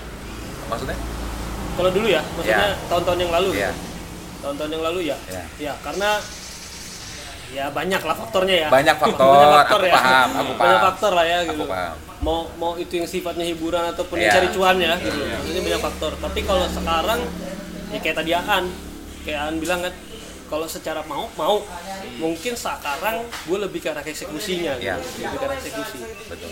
[0.66, 0.96] maksudnya
[1.72, 2.80] kalau dulu ya, maksudnya Ya.
[2.88, 3.62] tahun-tahun yang lalu Iya.
[3.62, 3.72] ya.
[4.40, 5.16] Tahun-tahun yang lalu ya.
[5.28, 5.42] Ya.
[5.60, 6.16] Ya, karena
[7.50, 8.68] ya banyak lah faktornya ya.
[8.68, 10.86] Banyak faktor, aku paham, aku Banyak paham.
[10.88, 11.64] faktor lah ya Aku gitu.
[11.68, 11.94] paham.
[12.22, 14.32] Mau mau itu yang sifatnya hiburan ataupun Iya.
[14.32, 15.20] mencari cuan ya gitu.
[15.20, 16.12] Maksudnya banyak faktor.
[16.16, 17.20] Tapi kalau sekarang
[17.92, 18.64] ya kayak tadi Aan,
[19.22, 19.94] kayak Aan bilang kan
[20.46, 21.64] kalau secara mau mau.
[22.12, 24.84] Mungkin sekarang gue lebih ke arah eksekusinya gitu.
[24.84, 24.96] Iya.
[25.00, 25.98] lebih ke arah eksekusi.
[26.28, 26.50] Betul.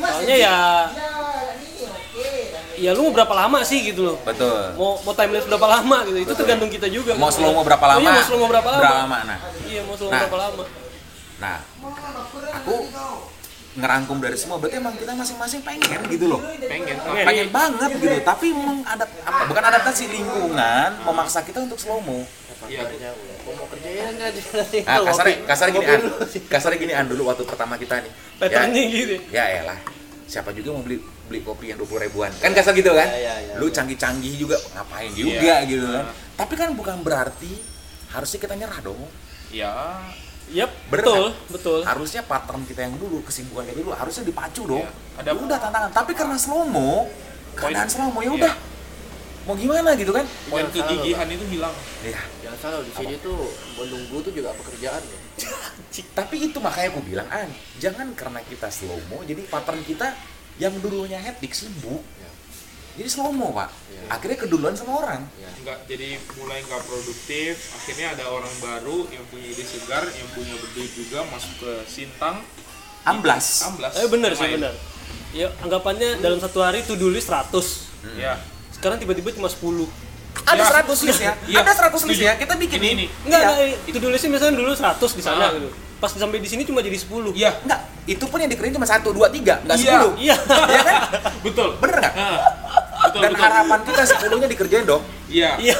[0.00, 0.56] Soalnya ya
[2.76, 4.16] ya lu mau berapa lama sih gitu loh.
[4.22, 4.72] Betul.
[4.74, 6.18] Mau mau time lapse berapa lama gitu.
[6.22, 7.40] Itu tergantung kita juga mau gitu.
[7.40, 8.00] slow mo berapa Oh lama?
[8.02, 8.80] iya, mau slow mo berapa lama?
[8.80, 9.38] Berapa lama nah.
[9.64, 10.20] Iya mau slow Nah.
[10.22, 10.64] berapa lama?
[11.36, 11.58] Nah.
[12.56, 12.74] Aku
[13.76, 16.40] ngerangkum dari semua berarti emang kita masing-masing pengen gitu loh.
[16.64, 16.96] Pengen.
[16.96, 17.24] Pengen.
[17.28, 22.24] pengen banget gitu tapi mengadap apa bukan adaptasi lingkungan memaksa kita untuk slow mo
[22.66, 22.82] iya
[23.46, 26.40] mau mau kerja ya nah, kasarnya ngopi- kasarnya gini an sih.
[26.48, 28.12] kasarnya gini an dulu waktu pertama kita nih.
[28.40, 29.14] Patternnya gitu.
[29.30, 29.78] ya ya elah.
[30.26, 30.98] Siapa juga mau beli
[31.30, 32.30] beli kopi yang 20 ribuan?
[32.42, 33.06] Kan kasar gitu kan?
[33.06, 33.72] Ya, ya, ya, lu ya.
[33.76, 36.04] canggih-canggih juga ngapain juga gitu kan?
[36.34, 37.52] Tapi kan bukan berarti
[38.10, 38.98] harusnya kita nyerah dong.
[39.54, 40.02] Ya
[40.46, 41.32] Yap, Bener betul, nggak?
[41.50, 41.78] betul.
[41.82, 44.90] harusnya pattern kita yang dulu kesibukan kita dulu harusnya dipacu dong Iya.
[45.18, 47.10] ada udah tantangan tapi karena slow mo
[47.52, 48.38] keadaan slow mo ya Iya.
[48.38, 48.54] udah
[49.42, 52.20] mau gimana gitu kan poin kegigihan itu hilang Iya.
[52.40, 53.42] jangan salah di sini tuh
[53.74, 55.20] menunggu tuh juga pekerjaan loh
[56.18, 60.14] tapi itu makanya aku bilang an jangan karena kita slow mo jadi pattern kita
[60.56, 62.15] yang dulunya hektik sibuk Ya.
[62.96, 64.12] Jadi slow mo pak Iya.
[64.12, 69.24] akhirnya keduluan sama orang ya nggak jadi mulai nggak produktif akhirnya ada orang baru yang
[69.26, 72.40] punya ide segar yang punya duit juga masuk ke sintang
[73.02, 74.74] amblas amblas Eh bener sih bener.
[75.30, 77.52] Ya anggapannya dalam satu hari to do list 100.
[78.16, 78.40] ya
[78.70, 79.84] Sekarang tiba-tiba cuma 10.
[80.38, 80.68] ada Ya.
[80.82, 81.58] 100 list ya Iya.
[81.60, 83.06] ada 100 list ya kita bikin Ini, ini.
[83.22, 85.52] Enggak, enggak, to do listnya misalnya dulu 100 di sana Ah.
[85.52, 85.70] gitu.
[85.96, 87.32] Pas sampai di sini cuma jadi 10.
[87.32, 89.96] iya Enggak, itu pun yang dikerjain cuma 1, 2, 3, enggak Iya.
[90.04, 90.36] 10 Iya.
[90.66, 90.96] Iya kan?
[91.46, 92.14] betul Bener nggak?
[93.02, 95.76] Betul Dan betul harapan kita 10-nya dikerjain dong iya Iya.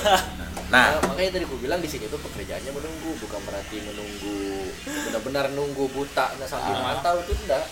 [0.67, 4.67] Nah, Nah, makanya tadi gue bilang di sini tuh pekerjaannya menunggu, bukan berarti menunggu
[5.07, 6.83] benar-benar nunggu buta nah sambil Ah.
[6.91, 7.63] mantau itu enggak.